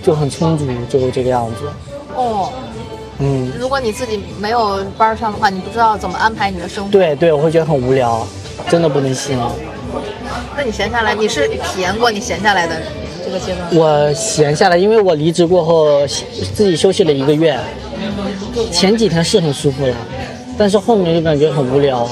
[0.02, 1.70] 就很充足，就是这个样子，
[2.14, 2.52] 哦，
[3.18, 3.52] 嗯。
[3.58, 6.90] 如果你自己没有班上的话，你不知道怎么安排你的生活。
[6.90, 8.26] 对对，我会觉得很无聊，
[8.68, 9.38] 真的不能信。
[10.56, 12.82] 那你闲下来，你是体验过你闲下来的这
[13.34, 13.76] 个阶段？
[13.76, 16.06] 我闲下来，因为我离职过后
[16.54, 17.58] 自己休息了一个月，
[18.70, 19.94] 前几天是很舒服了，
[20.56, 22.08] 但是后面就感觉很无聊，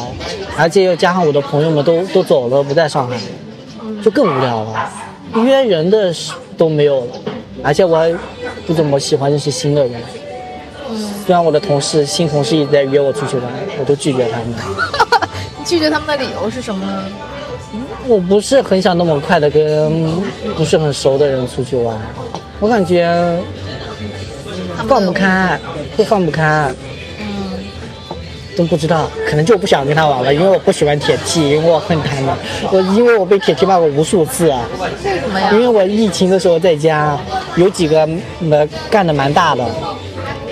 [0.58, 3.16] 而且又加上我的朋友们都都走了，不在上海，
[4.04, 4.90] 就更无聊了，
[5.44, 6.12] 约人的
[6.58, 7.12] 都没有了，
[7.62, 8.12] 而且我还
[8.66, 9.92] 不怎么喜欢认识新的人。
[11.24, 13.46] 虽然我的同事新同事一直在约我出去玩，
[13.78, 14.48] 我都拒绝他们。
[15.56, 17.04] 你拒绝他们的理由是什么呢？
[18.07, 20.20] 我不是很想那么快的跟
[20.57, 21.96] 不是很熟的人出去玩，
[22.61, 23.38] 我感觉
[24.76, 25.12] 他放不。
[25.12, 25.59] 开，
[25.96, 26.72] 会放不开。
[27.18, 27.26] 嗯
[28.55, 32.36] 都不知道，可能就不想跟他玩了，因为我不喜欢铁 T，因为我恨他们。
[32.70, 35.61] 我因为我被铁 T 骂过无数次啊，为什么呀因？
[35.61, 37.18] 为我疫情的时候在家，
[37.57, 38.07] 有几个
[38.50, 39.64] 呃干的蛮大的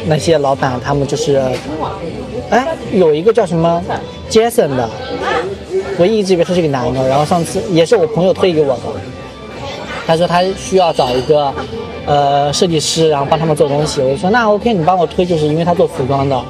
[0.07, 1.43] 那些老板，他们就是，
[2.49, 3.83] 哎，有一个叫什么
[4.31, 4.89] Jason 的，
[6.01, 8.81] 我一直以为他是个男的，然后上次也是我朋友推给我的，
[10.07, 11.53] 他说他需要找一个
[12.07, 16.43] 呃设计师，然后帮他们做东西，我就说那 OK，你帮我推，就是因为他做服装的。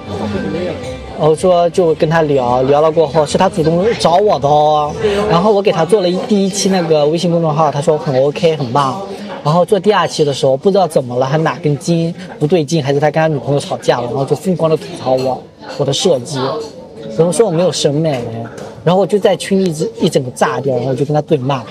[1.18, 4.92] 我说就跟他聊聊了过后，是他主动找我的哦。
[5.28, 9.02] 然后我给他做了一第一期那个微信公众号，他说很 OK 很棒。
[9.42, 15.42] 然后做第二期的时候，不知道怎么了，他哪根筋不对劲，还是他跟他女朋友吵架了，然后就疯狂的吐槽我
[15.76, 16.38] 我的设计，
[17.18, 18.22] 然后说我没有审美，
[18.84, 21.62] 然后我就在群里一直一整个炸掉，然后就跟他对骂。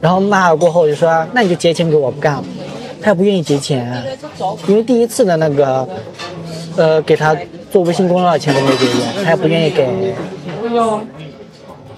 [0.00, 2.44] 然后骂了过后就说，那你就结钱给我，不干了。
[3.02, 4.02] 他也不愿意结钱，
[4.66, 5.88] 因为第一次的那个，
[6.76, 7.36] 呃，给他
[7.70, 10.14] 做微信公众号的钱都没给过，他也不愿意给。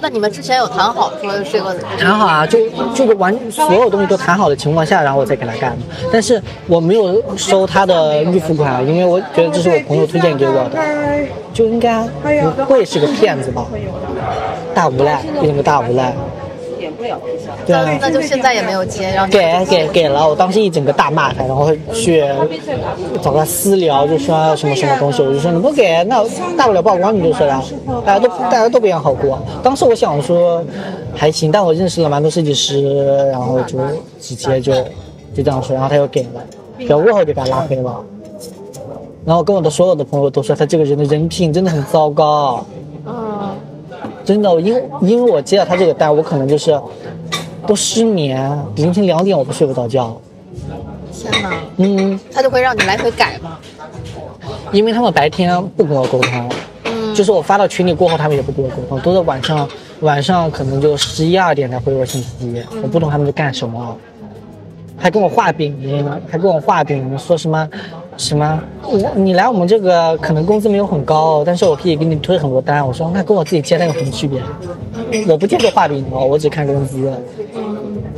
[0.02, 2.58] 那你们之前有谈好说这个谈好啊，就
[2.92, 5.78] 就是完所有东西都谈好的情况下，然后我再给他干。
[6.12, 10.80] 但是我没有收他的预付款，因为我觉得这是我朋友推荐给我的，
[11.54, 12.02] 就应该
[12.56, 13.64] 不会是个骗子吧？
[14.74, 16.12] 大无赖，一个大无赖。
[17.66, 22.24] 对啊，那就现在也没有接，然后给给给了，我当时一整个大骂他，然后去
[23.20, 26.24] 找他私聊，就说什么什么东西，我就说你不给，那
[26.56, 27.62] 大不了曝光你就是了，
[28.04, 29.38] 大家都大家都不一样好过。
[29.62, 30.62] 当时我想说
[31.14, 33.78] 还行，但我认识了蛮多设计师，然后就
[34.20, 34.72] 直接就
[35.34, 36.44] 就这样说，然后他又给了，
[36.78, 38.04] 给了过后就把他拉黑了。
[39.24, 42.91] 然后跟我的所有的朋友都说他这个人的人品真的很糟糕，嗯，
[44.24, 46.80] 真的，因为因为我接了他这个单，我可能就是
[47.66, 50.16] 都失眠，凌晨两点我都睡不着觉。
[51.12, 53.58] 天哪，嗯，他就会让你来回改吗？
[54.72, 56.48] 因为他们白天不跟我沟通，
[56.84, 59.68] 嗯，就是我发到群里过后，他们也不跟我沟通，都是晚上
[60.00, 63.96] 晚上可能就十一二点才回我信息，我不懂他们在干什么，
[64.96, 65.76] 还跟我画饼，
[66.28, 67.68] 还跟我画饼，说什么
[68.16, 68.62] 什么？
[68.82, 72.86] 我你来我们这个可能工资没有很高，但是我可以给你推很多单。
[72.86, 74.40] 我说那跟我自己接单有什么区别？
[75.28, 77.12] 我不接受画饼哦，我只看工资。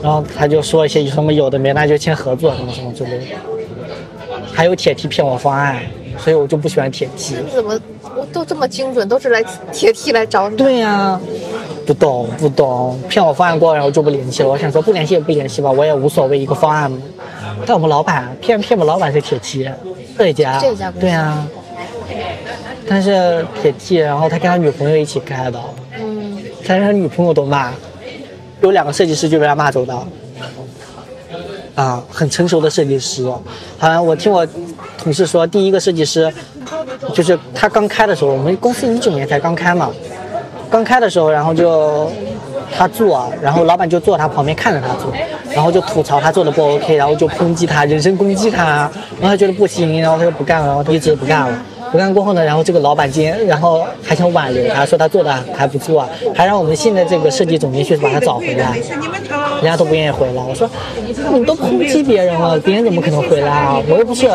[0.03, 3.25] 然后他就说一些什么有的没，那就签合作什么什么之类的。
[4.53, 5.81] 还有铁梯骗我方案，
[6.19, 7.37] 所以我就不喜欢铁梯。
[7.37, 7.81] 你怎么
[8.17, 9.43] 我都这么精准，都是来
[9.73, 10.57] 铁梯来找你？
[10.57, 11.19] 对呀、
[11.87, 14.49] 不懂不懂，骗我方案过，然后就不联系了。
[14.49, 16.91] 我想说不联系也不联系吧，我也无所谓一个方案。
[16.91, 16.99] 嘛。
[17.67, 19.69] 但我们老板骗骗我们老板是铁梯，
[20.19, 20.59] 这家。
[20.61, 21.47] 这家对啊，
[22.89, 25.61] 但是铁梯，然后他跟他女朋友一起开的，
[25.99, 27.73] 嗯，但是他女朋友都骂，
[28.61, 29.97] 有两个设计师就被他骂走的。
[31.75, 33.29] 啊，很成熟的设计师，
[33.79, 34.47] 好像我听我
[34.97, 36.33] 同事说，第一个设计师
[37.13, 39.91] 就是他刚开的时候，我们公司一九年才刚开嘛，
[40.75, 42.11] 刚开的时候，然后就
[42.77, 45.13] 他做，然后老板就坐他旁边看着他做，
[45.55, 51.57] 然后就吐槽他做的不 OK，然后就抨击他，人身攻击他，然后他觉得不行，然后他就不干了，然后他一直不干了。
[51.95, 58.77] 不干过后呢，然后这个老板今天，然后还想挽留他，说他做的还不错，还让我们现在这个设计总监去把他找回来，
[59.63, 60.43] 人家都不愿意回来。
[60.43, 60.69] 我说
[61.33, 63.81] 你都抨击别人了，别人怎么可能回来啊？
[63.89, 64.27] 我又不是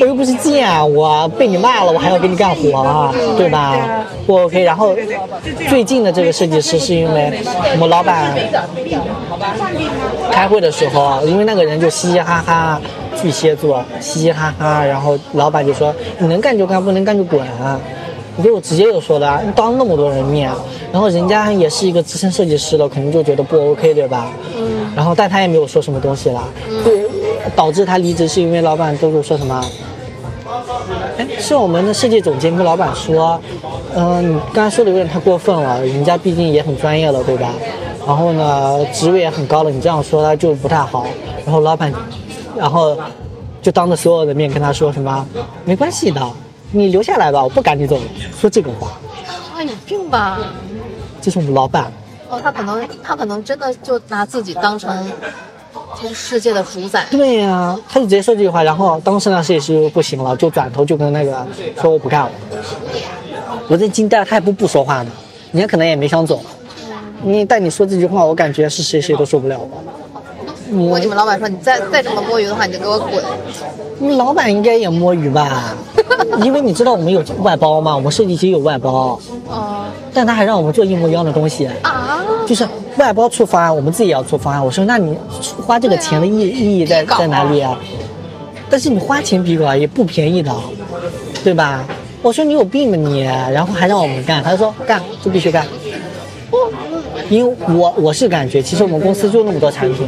[0.00, 4.06] 我又不是贱，我被你骂了，我还要给你干活啊，对吧？
[4.26, 4.62] 不 OK。
[4.62, 4.96] 然后
[5.68, 7.30] 最近的这个设计师是因为
[7.74, 8.34] 我们老板
[10.30, 12.80] 开会的时候，因为那个人就嘻嘻哈哈，
[13.20, 17.40] 巨蟹座，嘻嘻哈哈，然后老板就说你能干就干，不能干就滚、
[18.36, 20.50] 我就直接就说的，当那么多人面，
[20.90, 24.32] 然后人家也是一个资深设计师了，肯定就觉得不 OK，对吧？
[24.56, 24.90] 嗯。
[24.96, 26.44] 然后但他也没有说什么东西啦，
[26.82, 27.04] 对，
[27.54, 29.64] 导致他离职是因为老板都是说什么？
[31.18, 33.38] 哎，是我们的设计总监跟老板说，
[33.94, 37.50] 嗯、你刚才说的有点太过分了，人家毕竟也很专业了，对吧？
[38.06, 41.06] 然后呢，职位也很高了，你这样说他就不太好。
[41.44, 41.92] 然后老板，
[42.56, 42.96] 然后
[43.60, 45.26] 就当着所有的面跟他说什么，
[45.64, 46.20] 没关系的，
[46.70, 47.98] 你留下来吧，我不赶你走，
[48.38, 48.88] 说这种话，
[49.54, 50.38] 啊，有病吧？
[51.20, 51.92] 这是我们老板。
[52.28, 55.12] 哦，他可能他可能真的就拿自己当成
[56.00, 57.06] 这个世界的主宰。
[57.10, 61.46] 对呀、他就直接说这句话，然后当时那设计师不行了，就转头就跟那个
[61.80, 62.30] 说我不干了。
[63.68, 65.10] 我这惊呆了，他也不不说话呢，
[65.52, 66.42] 人家可能也没想走。
[67.22, 69.58] 你但你说这句话，我感觉是谁谁都受不了
[70.78, 70.82] 吧。
[70.90, 73.22] 我跟你们老板说，你再再这么摸鱼的话，你就给我滚！
[73.98, 75.74] 你老板应该也摸鱼吧？
[76.42, 79.18] 因为你知道我们有外包嘛，我们设计其实有外包，
[79.48, 82.66] 哦但他还让我们做一模一样的东西，啊，就是
[82.96, 84.64] 外包出方案，我们自己也要出方案。
[84.64, 85.16] 我说那你
[85.66, 87.78] 花这个钱的意意义在在哪里啊？
[88.68, 90.52] 但是你花钱比稿也不便宜的，
[91.44, 91.84] 对吧？
[92.22, 95.66] 我说你有病吧你，然后还让我们干，他说干就必须干。
[97.32, 100.06] 因为我我是感觉，其实我们公司就那么多产品，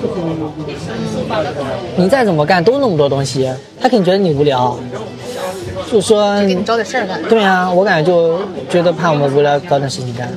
[1.97, 3.51] 你再怎么干都那么多东西，
[3.81, 4.79] 他肯定觉得你无聊，
[5.91, 7.23] 就说给你找点事儿干。
[7.23, 10.29] 对啊，我感觉就觉得怕我们无聊，找点事情干，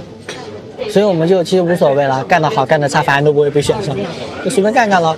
[0.90, 3.94] 所以我们就其实无所谓了，干得好干得差，反正都不会被选上，
[4.46, 5.14] 就随便干干了。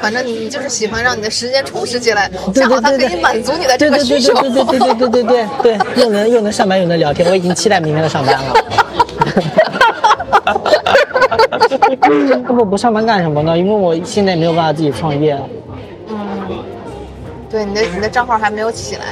[0.00, 4.32] 反正你你就是喜欢让你的时间充实起来，对恰好它对对对，可以满足你的对这个需求。
[4.34, 8.54] 对对对对对对对对对对对，又能又能上班又能聊天，我已经期待明天的上班了。
[12.46, 13.56] 那么不上班干什么呢？
[13.58, 15.36] 因为我现在没有办法自己创业，
[16.08, 16.16] 嗯
[17.50, 19.02] 对，你的你的账号还没有起来。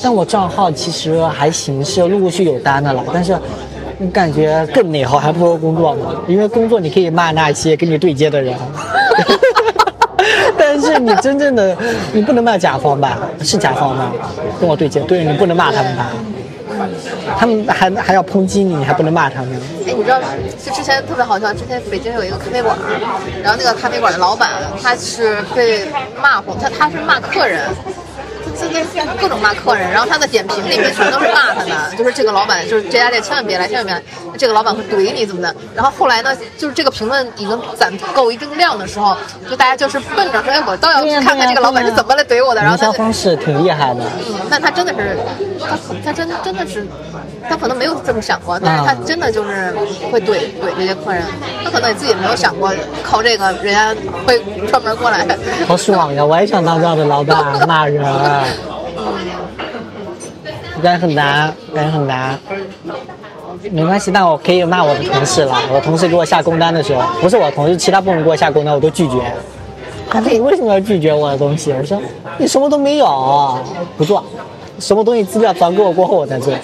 [0.00, 3.36] 但我账号其实还行，是陆陆续有单的了，但是
[4.12, 6.02] 感觉更内耗，还不如工作呢。
[6.28, 8.54] 因为工作你可以骂那些跟你对接的人，
[10.56, 11.76] 但是你真正的
[12.12, 13.18] 你不能骂甲方吧？
[13.42, 14.12] 是甲方吗？
[14.60, 16.12] 跟我对接，对你不能骂他们吧？
[17.38, 19.60] 他们还还要抨击你，你还不能骂他们。
[19.86, 20.20] 哎，你知道，
[20.64, 22.76] 就之前特别好笑，之前北京有一个咖啡馆，
[23.42, 24.50] 然后那个咖啡馆的老板
[24.82, 25.86] 他是被
[26.20, 27.68] 骂过，他他是骂客人。
[29.20, 34.02] 各种骂客人，然后他的点评里面全都是骂他的，就是这个老板，就是这家店千万别来，千万别来，
[34.36, 35.54] 这个老板会怼你怎么的。
[35.74, 39.16] 然后后来呢，就是这个评论已经攒够一定量的时候，
[39.48, 42.60] 就大家就是奔着说，哎，我倒要去看看这个老板是怎么来怼我的。
[42.60, 45.18] 然后营销方式挺厉害的，嗯，但他真的是，
[45.60, 46.86] 他他真真的是，
[47.48, 49.74] 他可能没有这么想过，但是他真的就是
[50.12, 51.22] 会怼怼这些客人，
[51.64, 52.72] 他可能也自己没有想过
[53.02, 53.94] 靠这个人家
[54.26, 55.26] 会专门过来。
[55.66, 56.24] 好爽呀！
[56.24, 58.04] 我也想当这样的老板，骂人。
[60.82, 62.38] 感觉很难，感觉很难。
[63.72, 65.58] 没关系，那我可以骂我的同事了。
[65.72, 69.16] 我同事给我下工单的时候，不是我同事，其他部门给我下工单，我都拒绝。
[70.08, 71.72] 他说你为什么要拒绝我的东西？
[71.72, 72.00] 我说
[72.36, 73.58] 你什么都没有，
[73.96, 74.24] 不做。
[74.78, 76.54] 什么东西资料传给我过后我再做。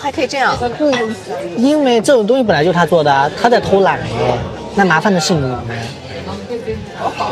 [0.00, 1.16] 还可以这样，嗯，
[1.56, 4.38] 因为这种东西本来就他做的，他在偷懒哎，
[4.74, 5.54] 那麻烦的是你。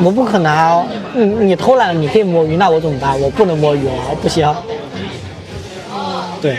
[0.02, 0.86] 我不可能！
[1.14, 3.18] 你你偷懒，你可以摸鱼，那我怎么办？
[3.20, 4.52] 我不能摸鱼啊，不行。
[6.40, 6.58] 对，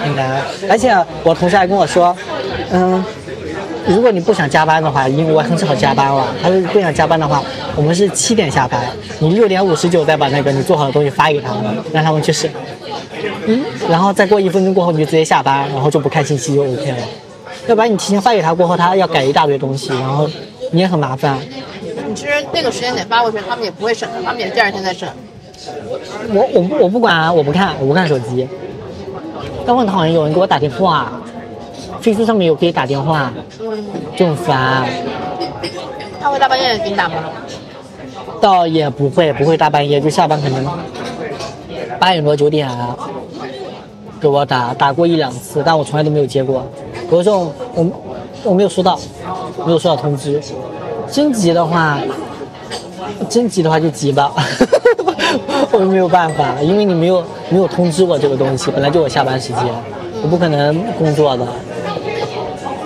[0.00, 0.42] 很难。
[0.68, 2.14] 而且我同事还跟我说，
[2.70, 3.04] 嗯，
[3.86, 7.42] 如果你不想加班的话，因为我很少加班了，他说不想加班的话，
[7.74, 8.80] 我们是七点下班，
[9.18, 12.50] 你六点五十九再把那个你做好的东西发给他们，让他们去试。
[13.46, 16.98] 嗯，然后再过一分钟过后你就直接下班，然后就不看信息就 OK 了。
[17.66, 20.28] 要不然你提前发给他过后，他要改一大堆东西，然后
[20.72, 21.38] 你也很麻烦。
[22.08, 25.08] 你其实那个时间点发过去，他们也不会审的，他们也第二天再审。
[26.32, 28.46] 我我我不管啊，我不看，我不看手机。
[29.66, 31.12] 但我很讨厌有人给我打电话，
[32.00, 33.32] 飞书上面有可以打电话，
[34.16, 34.86] 就很烦。
[36.20, 37.14] 他会大半夜给你打吗？
[38.40, 40.64] 倒也不会，不会大半夜，就下班可能
[41.98, 42.68] 八点多九点
[44.20, 46.66] 给我打，打过一两次，但我从来都没有接过。
[47.10, 47.86] 有的时候我
[48.44, 48.98] 我没有收到，
[49.64, 50.40] 没有收到通知。
[51.10, 51.98] 真急的话，
[53.28, 54.32] 真急的话就急吧，
[55.70, 59.62] 我没有办法，因为你没有没有通知我这个东西，本来就我下班时间，
[60.22, 61.46] 我不可能工作的。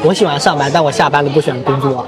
[0.03, 2.05] 我喜欢上班，但我下班了不喜欢工作，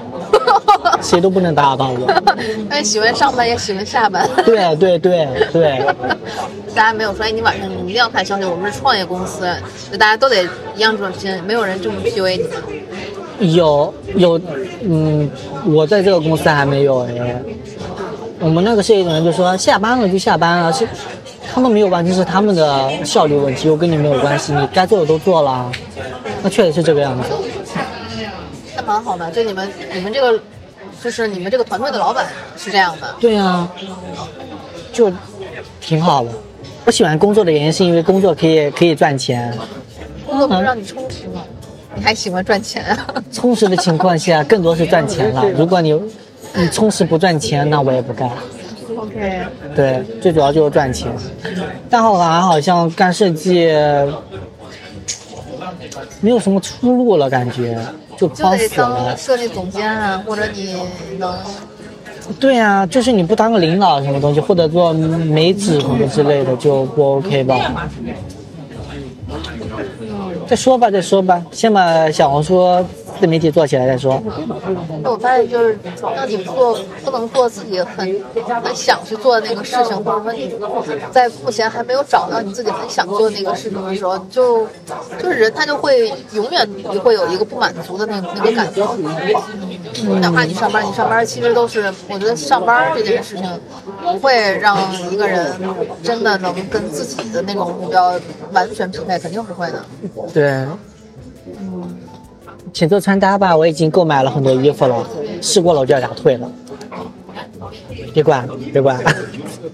[1.12, 2.10] 谁都不能打扰到我。
[2.56, 4.26] 因为喜欢上班也喜欢下班。
[4.46, 5.84] 对对对对，
[6.74, 9.46] 大家没有说，哎，你晚上你一定要看消息，我们是创业公司，
[9.90, 10.42] 就大家都得
[10.74, 13.52] 一样专心，没有人这么 PUA 你们。
[13.52, 14.40] 有有，
[14.80, 15.30] 嗯，
[15.66, 17.42] 我在这个公司还没有哎。
[18.40, 20.88] 我们那个设计人就说下班了就下班了，是
[21.52, 25.70] 他们没有完成是他们的效率问题，又跟你没有关系，你该做的都做了，
[26.42, 27.28] 那确实是这个样子。
[28.74, 30.40] 那蛮好的，就你们你们这个，
[31.02, 32.26] 就是你们这个团队的老板
[32.56, 33.14] 是这样的。
[33.20, 33.68] 对呀、
[34.92, 35.10] 就
[35.80, 36.30] 挺好的。
[36.84, 39.56] 我喜欢工作的原因是因为工作可以可以赚钱，
[40.26, 41.42] 工作不是让你充实吗？
[41.94, 43.06] 你还喜欢赚钱啊？
[43.32, 45.48] 充实的情况下更多是赚钱了。
[45.50, 45.92] 如果你
[46.54, 48.30] 你充实不赚钱，那我也不干。
[48.96, 49.42] OK，
[49.74, 51.10] 对，最主要就是赚钱。
[51.90, 53.70] 但后来好像干设计
[56.20, 57.78] 没有什么出路了，感觉
[58.16, 59.16] 就慌死了。
[59.16, 60.74] 设计总监啊，或者你
[61.18, 61.34] 能
[62.38, 67.88] 对啊，就是你不当个领导什么东西，或者做媒体什么之类的，就不 OK 吧？
[70.46, 72.84] 再说吧，再说吧，先把小红书
[73.22, 74.20] 自媒体做起来再说。
[75.00, 75.78] 那我发现就是，
[76.16, 78.20] 当你做不能做自己很
[78.64, 80.52] 很想去做的那个事情，或者说你
[81.12, 84.66] 在目前还没有找到你自己很想做的那个事情的时候，就
[85.22, 88.84] 就是人他就会永远你会有一个不满足的那个那个感觉。
[90.04, 93.48] 嗯哪怕你上班，你上班其实都是，我觉得上班这件事情
[94.02, 94.76] 不会让
[95.12, 95.54] 一个人
[96.02, 98.18] 真的能跟自己的那种目标
[98.50, 99.84] 完全匹配，肯定是会的。
[100.34, 100.66] 对，
[102.72, 105.06] 请做穿搭吧，我已经购买了很多衣服了，
[105.40, 106.50] 试过了我就要打退了。
[108.14, 108.98] 别管，别管，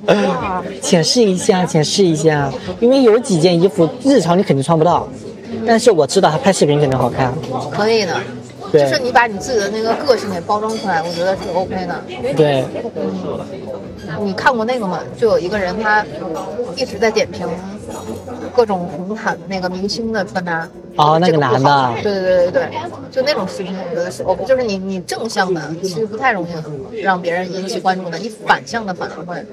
[0.82, 5.09] 浅试一下，浅试一下，因为有几件衣服日常你肯定穿不到，
[5.66, 7.32] 但是我知道它拍视频肯定好看。
[7.70, 8.16] 可以的，
[8.72, 12.02] 就是你把你自己的那个个性给包装出来，我觉得是 OK 的。
[12.36, 12.64] 对，
[14.20, 15.00] 你看过那个吗？
[15.16, 16.04] 就有一个人他
[16.76, 17.46] 一直在点评
[18.54, 20.68] 各种红毯那个明星的穿搭。
[20.96, 22.70] 哦那个男的对对对对对，
[23.08, 29.46] 就那种视频，我觉得是 OK，就是你你正向的其实不太容易让别人引起关注的，你反向的反而会。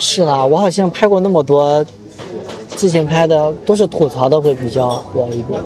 [0.00, 1.86] 是啦，我好像拍过那么多，
[2.76, 5.60] 之前拍的都是吐槽的会比较火一点。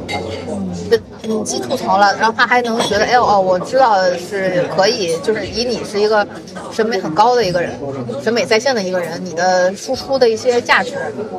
[0.89, 6.25] 对，你既吐槽了，然后他还能觉得，哎呦哦，我知道是可以，就是以你是一个
[6.71, 7.73] 审美很高的一个人，
[8.23, 10.93] 审美在线的一个人，你的输出的一些价值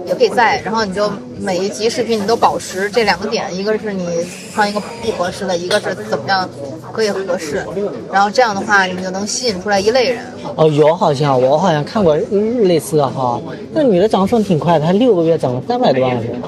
[0.06, 1.10] 也可以在，然后你就
[1.40, 6.50] 每一集视频你都保持这两个点，一个是你穿一个不合适的，一个是怎么样
[6.98, 7.64] 可以合适，
[8.12, 10.20] 然后这样的话你就能吸引出来一类人。
[10.56, 12.16] 哦，有好像我好像看过
[12.64, 13.40] 类似的哈，
[13.72, 16.42] 那女的涨粉挺快的，她六个月涨了三百多万人。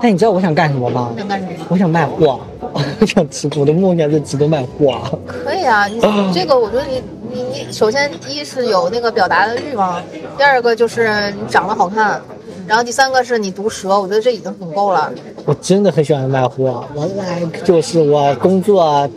[0.00, 1.12] 但你知道我想干什么吗？
[1.18, 1.52] 想干什么？
[1.70, 2.38] 我想卖货，
[3.00, 4.94] 我想直播，我的梦想是直播卖货。
[5.26, 10.00] 可以啊，你你 这个我觉得你你你首先一是有那个表达的欲望，
[10.38, 12.22] 第二个就是你长得好看，
[12.68, 15.12] 然后第三个是你毒舌，我觉得这已经很够了。
[15.46, 19.08] 我真的很喜欢卖货，我来就是我工作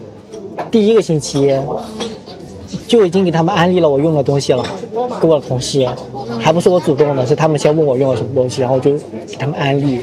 [0.71, 1.55] 第一个星期
[2.87, 4.63] 就已经给他们安利了我用的东西了，
[5.21, 5.87] 给我的同事，
[6.39, 8.91] 还不是我主动的，是他们先问我用了什么东西，然后我就
[9.27, 10.01] 给他们安利。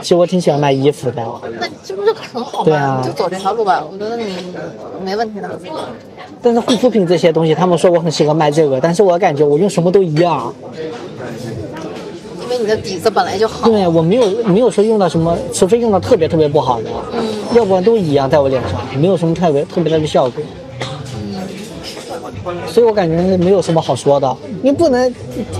[0.00, 1.26] 其实我挺喜欢卖衣服的，
[1.58, 2.64] 那这不是很好吗？
[2.64, 4.24] 对啊就走这条路吧，我觉得你
[5.04, 5.50] 没问题的。
[6.40, 10.54] 但是护肤品这些东西，他们说我很适合卖这个，但是我感觉我用什么都一样。
[12.44, 13.68] 因为你的底子本来就好。
[13.68, 16.90] 对我没有没有说用到什么，除非用到特别特别不好的，
[17.58, 20.42] 要不然都一样在我脸上，没有什么特别特别大的效果。
[22.68, 25.12] 所以我感觉没有什么好说的，你不能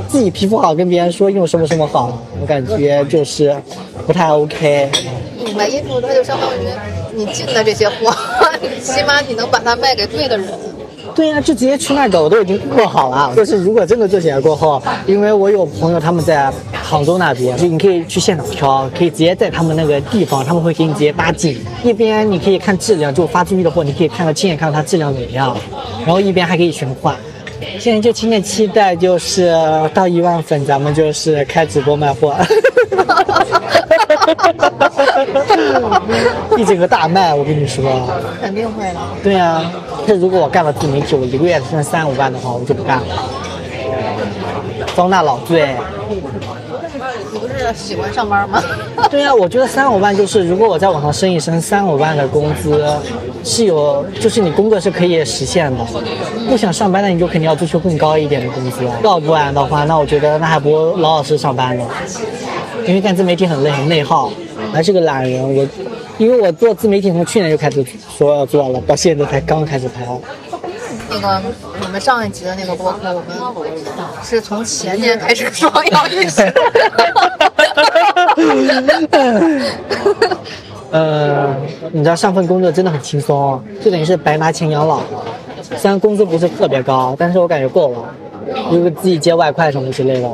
[0.06, 3.54] 自己皮肤好跟别人说用什么什么好，我感觉就是
[4.06, 4.88] 不太 OK。
[5.56, 6.68] 买衣服，它就相当于
[7.14, 8.14] 你进的这些货，
[8.80, 10.48] 起码你能把它卖给对的人。
[11.18, 13.34] 对呀、就直接去那个我都已经做好了。
[13.34, 16.48] 就是如果真的做起来过后，因为我有朋友他们在
[16.80, 21.58] 杭州那边，就你可以去现场挑，可以直接在他们那个地方，他们会给你直接搭景。
[21.82, 25.56] 一边你可以看质量，就发出去的货，你可以看到亲眼看到它质量怎么样，
[26.06, 27.16] 然后一边还可以选款。
[27.80, 29.52] 现在就亲切期待，就是
[29.92, 32.32] 到一万粉，咱们就是开直播卖货，
[36.56, 37.84] 一整个大卖，我跟你说。
[38.40, 39.00] 肯定会的。
[39.22, 39.62] 对呀、
[40.06, 43.04] 这如果我干了自媒体，我一个月挣三五万的话，我就不干了。
[44.94, 45.74] 遭那老罪。
[47.30, 48.62] 你不是喜欢上班吗？
[49.10, 52.84] 对呀、我觉得三五万就是，如果我在网上升一升，三五万的工资
[53.44, 55.84] 是有，就是你工作是可以实现的。
[56.48, 58.80] 不想上班的你就肯定要追求更高一点的工资。
[59.04, 61.84] 要不然的话，那我觉得那还不如老老实实上班呢。
[62.88, 64.32] 因为干自媒体很累，很内耗，
[64.72, 65.42] 还是个懒人。
[65.42, 65.68] 我
[66.16, 67.84] 因为我做自媒体从去年就开始
[68.16, 70.08] 说要做了，到现在才刚开始拍。
[71.10, 71.42] 那个
[71.82, 73.16] 我们上一集的那个播客，我
[73.60, 73.70] 们
[74.22, 76.40] 是从前年开始说要一起。
[80.90, 81.54] 呃，
[81.92, 85.02] 你知道上份工作真的很轻松，就等于是白拿钱养老。
[85.76, 87.98] 虽然工资不是特别高，但是我感觉够了，
[88.72, 90.28] 如果自己接外快什么之类的，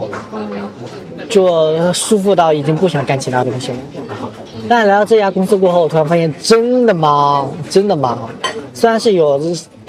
[1.29, 3.79] 就舒服到已经不想干其他东西了。
[4.69, 8.29] 但来到这家公司过后，我突然发现真的忙，真的忙。
[8.73, 9.41] 虽然是有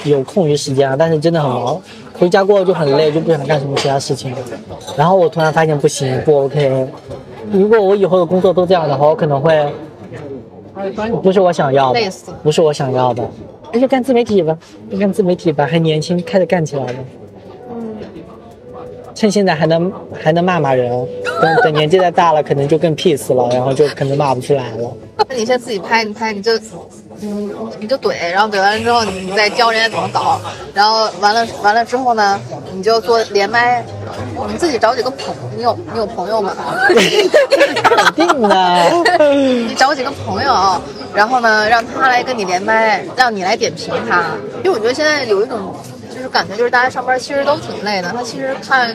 [0.04, 1.82] 有空余时间啊，但是真的很忙。
[2.18, 4.34] 回家过后就很累，就不想干什么其他事情。
[4.98, 6.88] 然后我突然发现不行，不 OK。
[7.52, 9.66] 如果我以后的工作都这样的话，我可能会
[11.22, 12.00] 不是我想要的，
[12.44, 13.24] 不是我想要的。
[13.72, 14.58] 那就干自媒体吧，
[14.90, 16.94] 就干自媒体吧，还年轻，开始干起来吧。
[19.16, 19.92] 趁现在还能
[20.22, 20.92] 还能骂骂人，
[21.42, 24.92] 等等年纪再大了，可能就更 peace 了，然后就可能骂不出来了。
[25.30, 26.52] 那你先自己拍，你拍你就，
[27.22, 27.50] 嗯，
[27.80, 30.40] 你就怼，然后怼完了之后，你再教人家怎么搞，
[30.74, 32.38] 然后完了完了之后呢，
[32.74, 33.82] 你就做连麦，
[34.50, 36.54] 你自己找几个朋，你有你有朋友吗？
[36.86, 39.28] 肯定的，
[39.70, 40.54] 你找几个朋友，
[41.14, 44.26] 然后呢，让他来跟你连麦，让你来点评他。
[44.58, 45.74] 因为我觉得现在有一种
[46.26, 48.12] 就是感觉，就是大家上班其实都挺累的。
[48.12, 48.92] 他其实看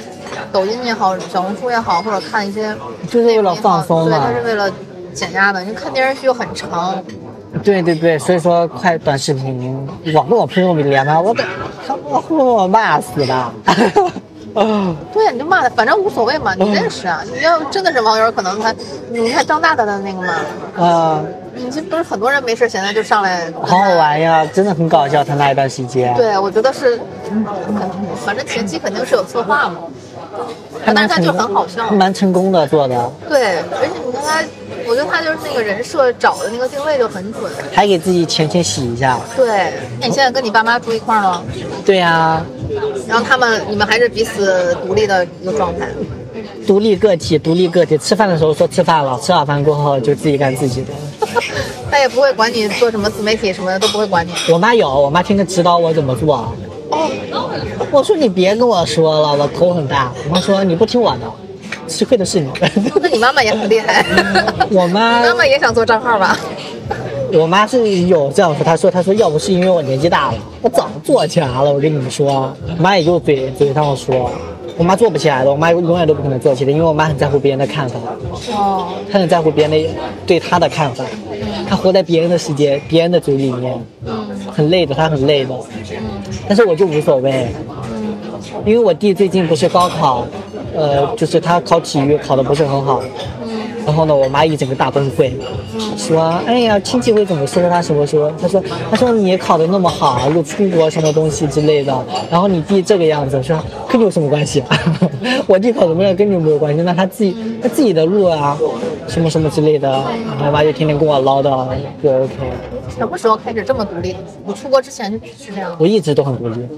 [0.51, 2.74] 抖音也好，小红书也好，或者看一些
[3.09, 4.33] 就是为了放松对，他。
[4.33, 4.68] 是为了
[5.14, 5.62] 减压的。
[5.62, 7.01] 你看电视剧又很长，
[7.62, 11.45] 对对对，所以说快短视频，我跟我朋友连麦，我得
[11.87, 13.53] 他们会把我骂死的。
[14.55, 17.23] 啊，对呀，你就骂他，反正无所谓嘛，你认识啊。
[17.33, 18.75] 你要真的是网友，可能他，
[19.11, 20.35] 你看张大大的那个嘛，
[20.85, 21.23] 啊，
[21.55, 26.99] 你这不是很多人没事闲的就上来，好好玩呀，真的很搞笑，他那一段时间，对，我觉得是，
[27.31, 27.45] 嗯
[28.25, 29.77] 反正前期肯定是有策划嘛。
[30.87, 34.00] 但是他就很好笑蛮成功的做的，对，而且
[34.91, 37.49] 我觉得他就是那个人设找的那个定位就很准。
[37.72, 39.20] 还给自己浅浅洗一下。
[39.36, 41.45] 对，那你现在跟你爸妈住一块儿了，
[41.86, 42.45] 对呀、
[43.07, 45.86] 然后他们你们还是彼此独立的一个状态。
[46.66, 47.97] 独立个体，独立个体。
[47.99, 50.88] 吃饭的时候说吃饭了，吃好饭过后就自己干自己的。
[51.88, 54.32] 他也不会管你做什么自媒体什么的，都不会管你。
[54.53, 56.53] 我妈有，我妈天天指导我怎么做。
[56.91, 57.09] 哦
[57.93, 60.12] 我说你别跟我说了，我头很大。
[60.28, 61.20] 我妈说你不听我的，
[61.91, 62.49] 吃亏的是你。
[63.03, 64.05] 那你妈妈也很厉害，
[64.70, 66.38] 我妈 你妈妈也想做账号吧？
[67.32, 71.72] 我妈是有这样说，她说她说要不是因为我年纪大了，我早做起来了。
[71.72, 74.30] 我跟你们说，我妈也就嘴嘴上说，
[74.76, 78.01] 我妈做不起来的，我妈永远都不可能做起来，因为我妈很在乎别人的看法，
[78.53, 79.88] 哦，她很在乎别人的
[80.26, 81.05] 对她的看法，
[81.68, 83.80] 她活在别人的世界、别人的嘴里面，
[84.51, 85.55] 很累的，她很累的。
[86.49, 87.47] 但是我就无所谓，
[88.66, 90.26] 因为我弟最近不是高考，
[90.77, 93.03] 呃，就是他考体育考的不是很好，
[93.87, 95.33] 然后呢，我妈一整个大崩溃，
[95.97, 98.33] 说，哎呀，亲戚会怎么说他什么说？
[98.41, 101.95] 他说，他说你考的那么好，又出国什么东西之类的，
[102.31, 103.59] 然后你弟这个样子，说
[103.89, 104.62] 跟你有什么关系？
[105.47, 106.83] 我弟考怎么样跟你没有关系？
[106.83, 108.57] 那他自己他自己的路啊，
[109.11, 111.67] 什么什么之类的，然后我妈就天天跟我唠叨，
[112.03, 112.33] 就 OK。
[112.97, 114.15] 什么时候开始这么独立？
[114.47, 115.75] 你出国之前是这样？
[115.79, 116.69] 我一直都很独立。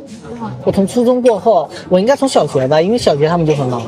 [0.65, 3.83] 我从初中过后，我应该从小学吧，因为小学他们就很忙，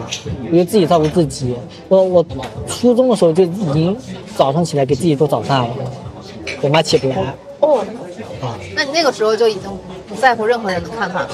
[0.50, 1.56] 我就自己照顾自己。
[1.88, 2.26] 我我
[2.68, 3.96] 初中的时候就已经
[4.36, 5.68] 早上起来给自己做早饭了，
[6.60, 7.34] 我妈起不来。
[7.60, 7.78] 哦，
[8.42, 9.62] 啊，那你那个时候就已经
[10.06, 11.28] 不在乎任何人的看法了。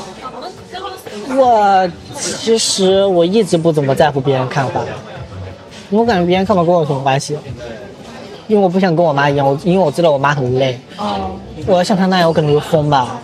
[1.37, 4.81] 我其实我一直不怎么在乎别人看法，
[5.91, 7.37] 我感觉别人看法跟我有什么关系？
[8.47, 11.31] 因为我不想跟我妈一样，我因为我知道我妈很累，哦，
[11.67, 13.21] 我要像她那样，我可能就疯吧。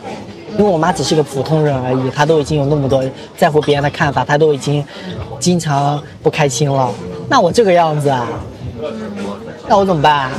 [0.58, 3.04] 因为我妈只是个普通人而已，她都已经有那么多
[3.36, 4.84] 在乎别人的看法，她都已经
[5.38, 6.90] 经常不开心了。
[7.28, 8.26] 那我这个样子啊，
[9.68, 10.32] 那我怎么办啊？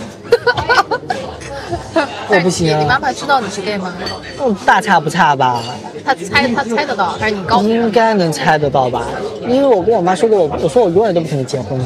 [2.30, 3.94] 我不行啊你妈妈知道你是 gay 吗？
[4.40, 5.62] 嗯大差不差吧，
[6.04, 9.08] 她猜她猜得到，还是你告诉应该能猜得到吧？
[9.48, 11.78] 因为我跟我妈说过，我我说我永远都不可能结婚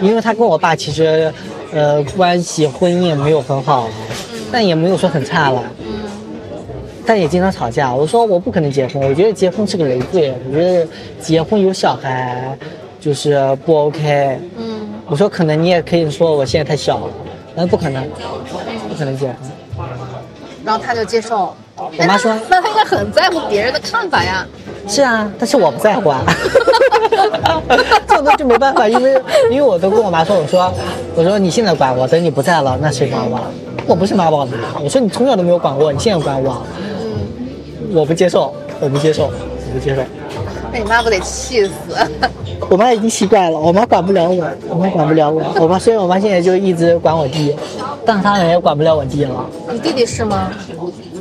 [0.00, 1.32] 因为她跟我爸其实，
[1.72, 3.88] 呃，关系婚姻也没有很好，
[4.50, 5.62] 但也没有说很差了，
[7.06, 7.92] 但也经常吵架。
[7.92, 10.86] 我说我不可能结婚，我觉得结婚是个累赘，我觉得
[11.20, 12.56] 结婚有小孩
[13.00, 14.38] 就是不 OK。
[14.56, 17.12] 嗯，我说可能你也可以说我现在太小了，
[17.54, 18.02] 但不可能，
[18.88, 19.36] 不可能结婚。
[20.64, 21.54] 然后他就接受。
[21.74, 24.46] 我妈说哎那那她应该很在乎别人的看法呀。
[24.86, 26.22] 是啊，但是我不在乎啊，
[28.06, 29.20] 这种东西没办法，因为
[29.50, 30.72] 因为我都跟我妈说，我说
[31.14, 33.40] 我说你现在管我，等你不在了，那谁管我？
[33.86, 36.62] 我不是妈宝男，我说你从小都没有管过，你现在管我，
[37.92, 40.02] 我不接受，我不接受，我不接受。
[40.72, 41.72] 那你妈不得气死？
[42.70, 47.54] 我妈已经习惯了，我妈管不了我，我妈管不了我，我妈虽然我妈现在就一直管我弟，
[48.06, 49.44] 但是她也管不了我弟了。
[49.70, 50.48] 你弟弟是吗？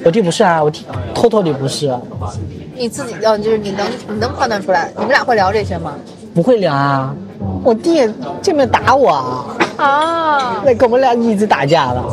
[0.05, 1.93] 我弟不是啊，我弟偷偷的不是，
[2.75, 4.91] 你自己要就是你能你能判断出来？
[4.95, 5.93] 你们俩会聊这些吗？
[6.33, 7.13] 不会聊啊。
[7.63, 8.09] 我弟
[8.41, 9.45] 见面打我啊。
[9.77, 12.03] 啊，那跟我们俩一直打架了，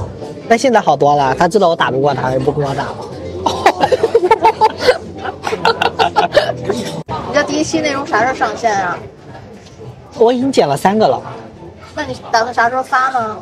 [0.49, 2.95] 但现在好多了，他知道我打不过他，也不跟我打了。
[7.39, 8.99] 你这第一期内容啥时候上线啊？
[10.19, 11.23] 我已经剪了三个了，
[11.95, 13.37] 那你打算啥时候发呢？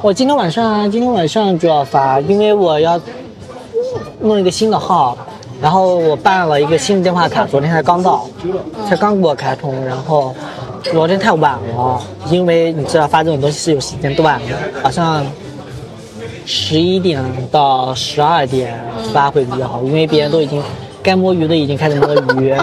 [0.00, 2.98] 我今天晚上今天晚上就要发，因为我要
[4.20, 5.16] 弄一个新的号，
[5.60, 8.26] 然后我办了一个新的电话卡，昨天才刚到，
[8.88, 10.34] 才刚给我开通，然后
[10.82, 15.22] 昨天太晚了，因为你知道发这种东西是有时间段的，好像
[16.46, 18.82] 十一点到十二点
[19.12, 20.62] 发会比较好，因为别人都已经
[21.02, 22.54] 该摸鱼的已经开始摸鱼，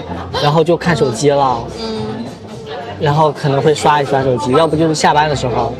[0.41, 1.63] 然后就看手机了。
[2.99, 5.73] 然后可能会刷一刷手机，要不就是下班的时候，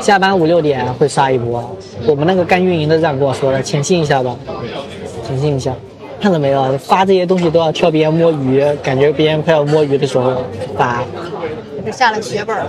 [0.00, 1.76] 下班五六点会刷一波。
[2.06, 4.34] 我们那个干运营的这样跟我说的，潜心一下吧，
[5.26, 5.74] 潜心一下。
[6.20, 6.78] 看到没有？
[6.78, 10.42] 发这些东西都要挑别人摸鱼，感觉别人快要摸鱼的时候
[10.74, 11.02] 发。
[11.84, 12.66] 是下了血本了。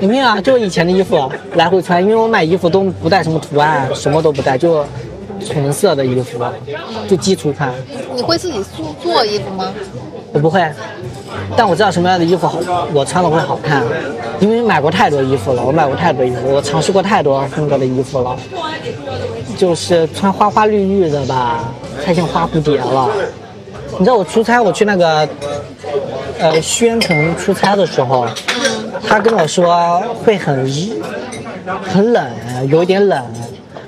[0.00, 4.84] 没有啊，就是以前的衣服来回穿，因为我买衣服都不带什么图案，什么都不带，就
[5.44, 6.38] 纯色的衣服，
[7.08, 7.72] 就基础款。
[8.14, 9.72] 你会自己做做衣服吗？
[10.32, 10.66] 我不会，
[11.56, 12.58] 但我知道什么样的衣服好，
[12.94, 13.82] 我穿了会好看，
[14.40, 18.36] 因为买过太多衣服了，我买过太多衣服，我尝试过太多风格的衣服了，
[19.58, 21.72] 就是穿花花绿绿的吧，
[22.02, 23.10] 太像花蝴蝶了。
[23.98, 25.28] 你知道我出差，我去那个
[26.38, 28.26] 呃宣城出差的时候，
[29.06, 30.66] 他跟我说会很
[31.82, 32.24] 很冷，
[32.70, 33.22] 有一点冷，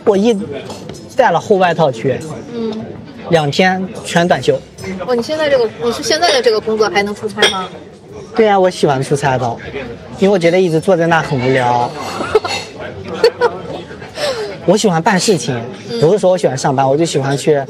[0.04, 0.36] 我一
[1.16, 2.18] 带了厚外套去，
[2.54, 2.72] 嗯，
[3.30, 4.58] 两天全短袖。
[5.06, 7.68] 哦，你现在这个你是现在的这个工作还能出差吗？
[8.36, 9.56] 对呀、我喜欢出差的，
[10.18, 11.90] 因为我觉得一直坐在那很无聊。
[14.66, 15.58] 我喜欢办事情，
[16.00, 17.62] 不是说我喜欢上班，我就喜欢去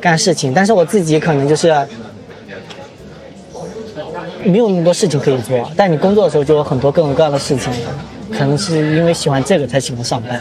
[0.00, 0.52] 干事情。
[0.52, 1.68] 但是我自己可能就是
[4.42, 7.70] 没有那么多事情可以做，但你工作的时候就有很多各种各样的事情，
[8.32, 10.40] 可能是因为喜欢这个才喜欢上班。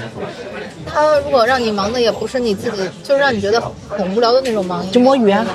[0.97, 5.45] 他如果让你忙的也不是你自己，就是让你觉得很无聊的那种忙，就摸鱼啊，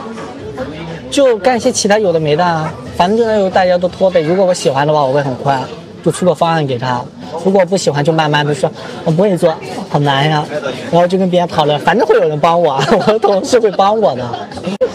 [1.11, 4.21] 就干一些其他有的没的啊，反正就是大家都拖呗。
[4.21, 5.61] 如果我喜欢的话，我会很快
[6.05, 7.05] 就出个方案给他；
[7.45, 8.71] 如果不喜欢，就慢慢的说，
[9.05, 9.53] 我不会做，
[9.91, 10.47] 好难呀。
[10.93, 14.25] 然后就跟别人讨论，反正会有人帮我， 我的同事会帮我的。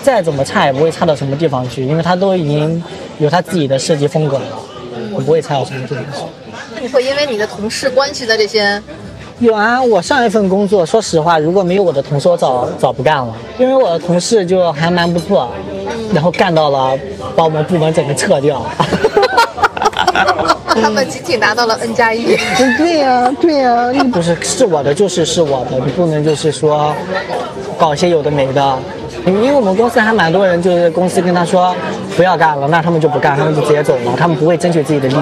[0.01, 2.81] 再怎么差也不会差到什么地方去，因为他都已经
[3.19, 4.45] 有他自己的设计风格了，
[5.13, 6.19] 我不会差到什么地方去。
[6.73, 8.81] 那你会因为你的同事关系的这些，
[9.39, 13.31] 有啊，我上一份工作，说实话，如果没有我的同事，我早早不干了。
[13.59, 15.47] 因为我的同事就还蛮不错，
[16.11, 16.97] 然后干到了
[17.35, 18.65] 把我们部门整个撤掉。
[20.81, 22.35] 他们集体拿到了 N 加一。
[22.59, 26.93] 嗯，对呀、对呀、你不是是我的就是是我的，你不能就是说
[27.77, 28.79] 搞一些有的没的。
[29.27, 31.75] 因为我们公司还蛮多人，就是公司跟他说
[32.15, 35.19] 不要干了，那他们就不干，他们就直接走了，他们不会争取自己的利益。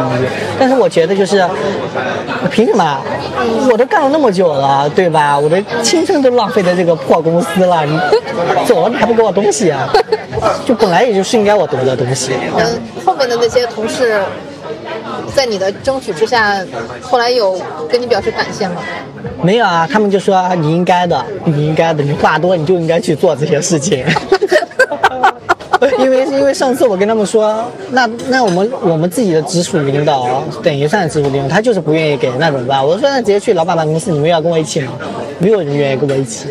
[0.59, 1.43] 但是我觉得就是，
[2.51, 3.01] 凭什么？
[3.71, 5.37] 我都干了那么久了，对吧？
[5.37, 7.99] 我的青春都浪费在这个破公司了，你
[8.65, 9.89] 走了你还不给我东西啊？
[10.65, 12.33] 就本来也就是应该我得的东西。
[12.57, 12.65] 嗯，
[13.05, 14.21] 后面的那些同事，
[15.33, 16.63] 在你的争取之下，
[17.01, 18.81] 后来有跟你表示感谢吗？
[19.41, 24.05] 没有啊，他们就说你应该的，你应该的，你话多你就应该去做这些事情。
[25.99, 32.85] 因为因为上次我跟他们说，那那我们我们自己的直属领导等于算直属领导，他就是不愿意给，那怎么办？
[32.85, 34.93] 我说那直接去老板办公室，你们要跟我一起吗？
[35.37, 36.47] 没有人愿意跟我一起。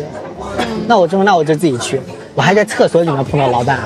[0.87, 1.99] 那我就那我就自己去。
[2.33, 3.79] 我还在厕所里面碰到老板，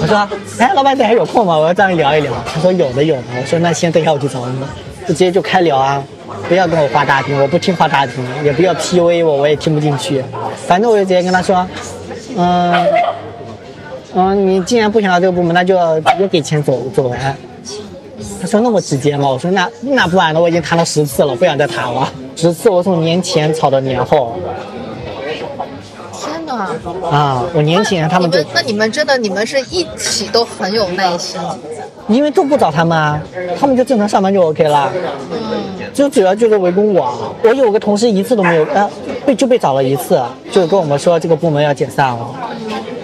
[0.00, 0.28] 我说，
[0.58, 1.56] 哎，老板你还有空吗？
[1.56, 2.32] 我要找你聊一聊。
[2.46, 3.22] 他说有的有的。
[3.40, 4.60] 我说那先等一下我去找你，
[5.02, 6.02] 就直接就开聊啊，
[6.48, 10.22] 不要跟我画大饼，我不听画大饼，也不要 PUA 我，我也听不进去。
[10.66, 11.66] 反正我就直接跟他说，
[12.36, 12.86] 嗯。
[14.14, 17.36] 嗯，你既然不想要这个部门，那就直接给钱走走人。
[18.40, 19.28] 他说那么直接吗？
[19.28, 20.40] 我说那那不然呢？
[20.40, 22.10] 我已经谈了十次了，不想再谈了。
[22.34, 24.36] 十次我从年前吵到年后。
[27.10, 31.40] 啊，我年前他们就那你们真的你们是一起都很有耐心。
[32.08, 33.20] 因为都不找他们啊，
[33.60, 34.90] 他们就正常上班就 OK 了。
[35.30, 35.62] 嗯
[35.92, 37.34] 就主要就是围攻我。
[37.42, 38.88] 我有个同事一次都没有，呃，
[39.26, 40.20] 被就被找了一次，
[40.50, 42.30] 就跟我们说这个部门要解散了，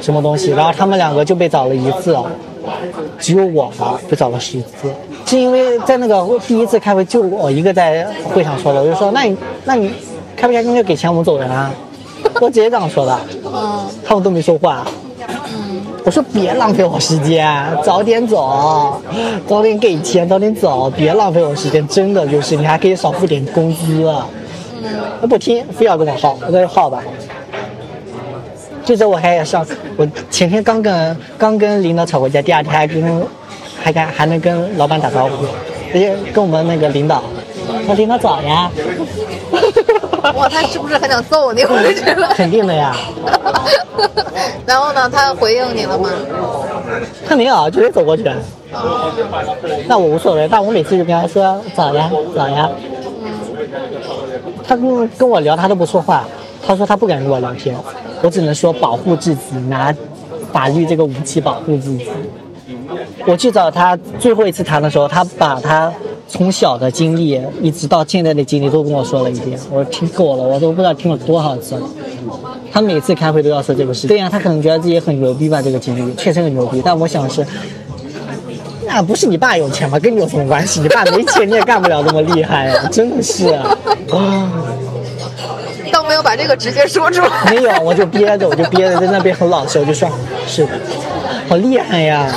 [0.01, 2.17] 什么东西，然后他们两个就被找了一次，
[3.19, 4.95] 只有我吧被找了十次，
[5.27, 9.93] 是因为在那个第一次开会就我一个在会上说的，我就说那你那你
[10.37, 11.71] 开不开心就给钱我们走人啊，
[12.41, 14.87] 我直接这样说的，嗯他们都没说话。
[16.05, 17.49] 我说别浪费我时间，
[17.83, 19.01] 早点走，
[19.47, 21.87] 早点给钱，早点走，别浪费我时间。
[21.89, 24.07] 真的就是你还可以少付点工资。
[25.21, 27.03] 他不听，非要跟我耗，我那就耗吧。
[28.85, 29.67] 就这我还要上，
[29.97, 33.27] 我前天刚跟刚跟领导吵过架，第二天还跟
[33.83, 35.47] 还敢还能跟老板打招呼，
[35.91, 37.23] 直接跟我们那个领导，
[37.87, 38.71] 说领导早呀，
[40.35, 41.63] 哇，他是不是很想揍你？
[41.65, 42.27] 我就觉得。
[42.35, 42.97] 肯定的呀。
[44.67, 45.09] 然后呢？
[45.09, 46.09] 他回应你了吗？
[47.29, 48.25] 他没有，直接走过去。
[49.87, 52.71] 那我无所谓，但我每次就跟他说早呀早呀。
[54.67, 56.25] 他跟跟我聊，他都不说话。
[56.67, 57.77] 他说他不敢跟我聊天，
[58.23, 59.95] 我只能说保护自己，拿
[60.51, 62.09] 法律这个武器保护自己。
[63.27, 65.93] 我去找他最后一次谈的时候，他把他
[66.27, 71.83] 从小的经历一直到现在的经历都跟我说了一遍，我听够了，我都不知道听了多少次了。
[72.73, 74.09] 他每次开会都要说这个事。
[74.09, 76.83] 对呀、他可能觉得自己很牛逼吧，这个经历确实很牛逼。
[76.85, 77.47] 但我想是，
[78.87, 79.99] 那不是你爸有钱吗？
[80.01, 80.81] 跟你有什么关系？
[80.81, 83.49] 你爸没钱，你也干不了这么厉害呀、真的是。
[83.49, 83.77] 啊，
[85.93, 87.29] 倒没有把这个直接说出来。
[87.51, 90.09] 没有，我就憋着，我就憋着，在那边很老实，我就说，
[90.49, 90.71] 是的，
[91.49, 92.35] 好厉害呀，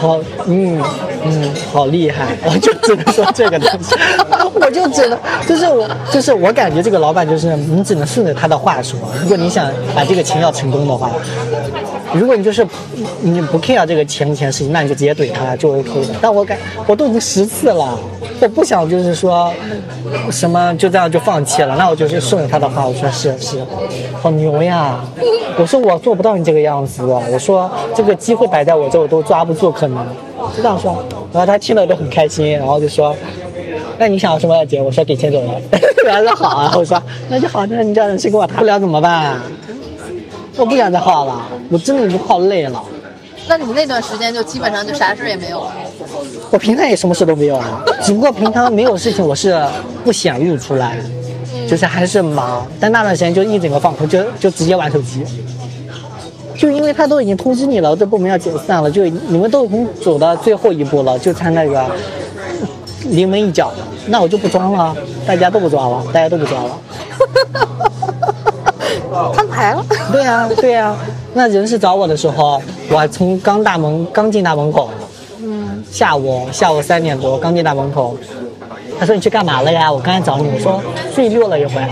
[0.00, 0.82] 好，嗯
[1.28, 3.94] 嗯，好厉害， 我就只能说这个东西，
[4.54, 11.10] 我就只能，就是我，就是我感觉这个老板就是你只能顺着他的话说，如果你想把这个琴要成功的话，
[12.18, 12.66] 如果你就是
[13.20, 16.14] 你不 care 这个钱不钱事情，那你就直接怼他就 OK 的。
[16.20, 17.98] 但我感我都已经十次了，
[18.40, 19.52] 我不想就是说
[20.30, 23.58] 什么就这样就放弃了，那我就是顺着他的话，我说是是，
[24.20, 25.00] 好牛呀！
[25.58, 30.06] 我说我做不到你这个样子，我说这个机会摆在我这，我都抓不住，可能
[30.54, 31.04] 就这样说。
[31.32, 33.14] 然后他听了都很开心，然后就说。
[33.98, 34.78] 那你想要什么要结？
[34.78, 35.50] 我说给钱走人。
[36.06, 39.40] 他说好啊，我说那就好，那你这样去跟我谈不了怎么办？
[40.56, 42.82] 我不想再耗了，我真的已经耗累了。
[43.48, 45.72] 那你那段时间就基本上就啥事也没有了。
[46.50, 49.56] 我平常也什么事都没有啊， 只不过平常没有事情我是
[50.04, 50.98] 不显露出来，
[51.68, 52.66] 就是还是忙。
[52.80, 55.24] 但那段时间就一整个放空，就就直接玩手机。
[56.56, 61.84] 就因为他都已经通知你了，这部门要解散了，就你们都已经走到最后一步了，就差那个
[63.10, 63.70] 临门一脚，
[64.06, 64.96] 那我就不装了，
[65.26, 66.78] 大家都不装了，大家都不装了。
[69.34, 69.84] 摊牌了。
[70.12, 70.94] 对呀、对呀、
[71.34, 72.60] 那人事找我的时候，
[72.90, 74.90] 我还从刚大门刚进大门口，
[75.42, 78.16] 嗯，下午下午三点多刚进大门口，
[78.98, 79.92] 他说你去干嘛了呀？
[79.92, 80.80] 我刚才找你，我说
[81.14, 81.88] 睡溜了一会儿，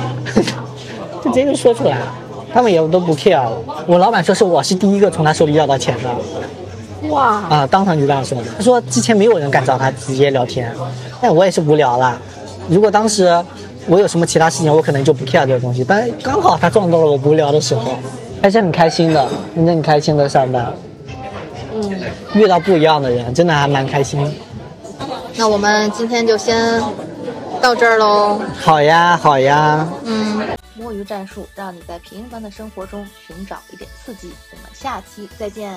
[1.23, 2.07] 就直接就说出来了，
[2.53, 3.43] 他们也都不 care。
[3.87, 8.45] 我老板说是我是第一个从他手里要到钱的，哇，啊，当场就这样说的。
[8.57, 10.73] 他说之前没有人敢找他直接聊天，
[11.21, 12.19] 但我也是无聊了。
[12.69, 13.45] 如果当时
[13.87, 15.85] 我有什么其他事情，我可能就不 care 这个东西。
[15.85, 17.97] 但刚好他撞到了我无聊的时候，
[18.43, 20.73] 还是很开心的，真的很开心的上班。
[21.75, 22.01] 嗯，
[22.35, 24.35] 遇到不一样的人，真的还蛮开心。
[25.37, 26.81] 那我们今天就先
[27.61, 28.41] 到这儿喽。
[28.61, 30.41] 好呀，好呀，嗯，
[30.75, 34.31] 摸鱼战术让你在平凡的生活中寻找一点刺激。
[34.53, 35.73] 我们下期再见。